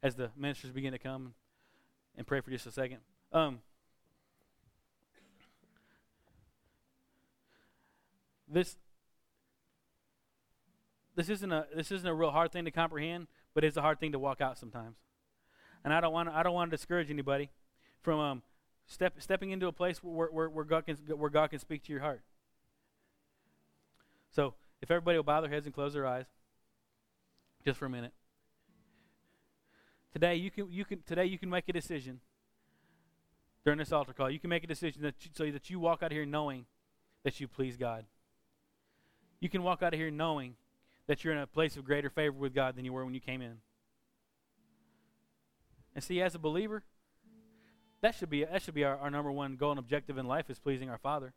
[0.03, 1.33] as the ministers begin to come
[2.17, 2.99] and pray for just a second.
[3.33, 3.61] Um,
[8.47, 8.77] this
[11.19, 13.99] this isn't a this isn't a real hard thing to comprehend, but it's a hard
[13.99, 14.95] thing to walk out sometimes.
[15.85, 17.51] And I don't want I don't want to discourage anybody
[18.03, 18.43] from um,
[18.87, 21.93] step, stepping into a place where, where, where, God can, where God can speak to
[21.93, 22.23] your heart.
[24.31, 26.27] So, if everybody will bow their heads and close their eyes,
[27.65, 28.13] just for a minute.
[30.13, 32.21] Today you can you can today you can make a decision
[33.65, 34.31] during this altar call.
[34.31, 36.67] You can make a decision that you, so that you walk out of here knowing
[37.25, 38.05] that you please God.
[39.41, 40.55] You can walk out of here knowing
[41.09, 43.21] that you're in a place of greater favor with God than you were when you
[43.21, 43.57] came in.
[45.95, 46.85] And see, as a believer,
[48.03, 50.49] that should be, that should be our, our number one goal and objective in life
[50.49, 51.35] is pleasing our Father.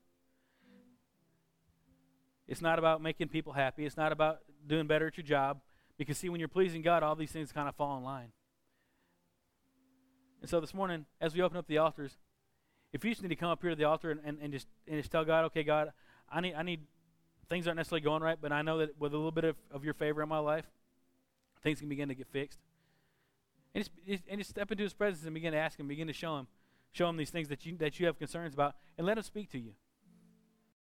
[2.48, 3.86] It's not about making people happy.
[3.86, 5.62] It's not about doing better at your job.
[5.98, 8.34] Because, see, when you're pleasing God, all these things kind of fall in line.
[10.42, 12.18] And so this morning, as we open up the altars,
[12.92, 14.68] if you just need to come up here to the altar and, and, and, just,
[14.88, 15.94] and just tell God, okay, God,
[16.30, 16.82] I need, I need,
[17.52, 19.84] things aren't necessarily going right, but I know that with a little bit of, of
[19.84, 20.66] your favor in my life,
[21.62, 22.60] things can begin to get fixed.
[23.76, 26.14] And just, and just step into his presence and begin to ask him, begin to
[26.14, 26.48] show him,
[26.94, 29.52] show him these things that you, that you have concerns about, and let him speak
[29.52, 29.74] to you.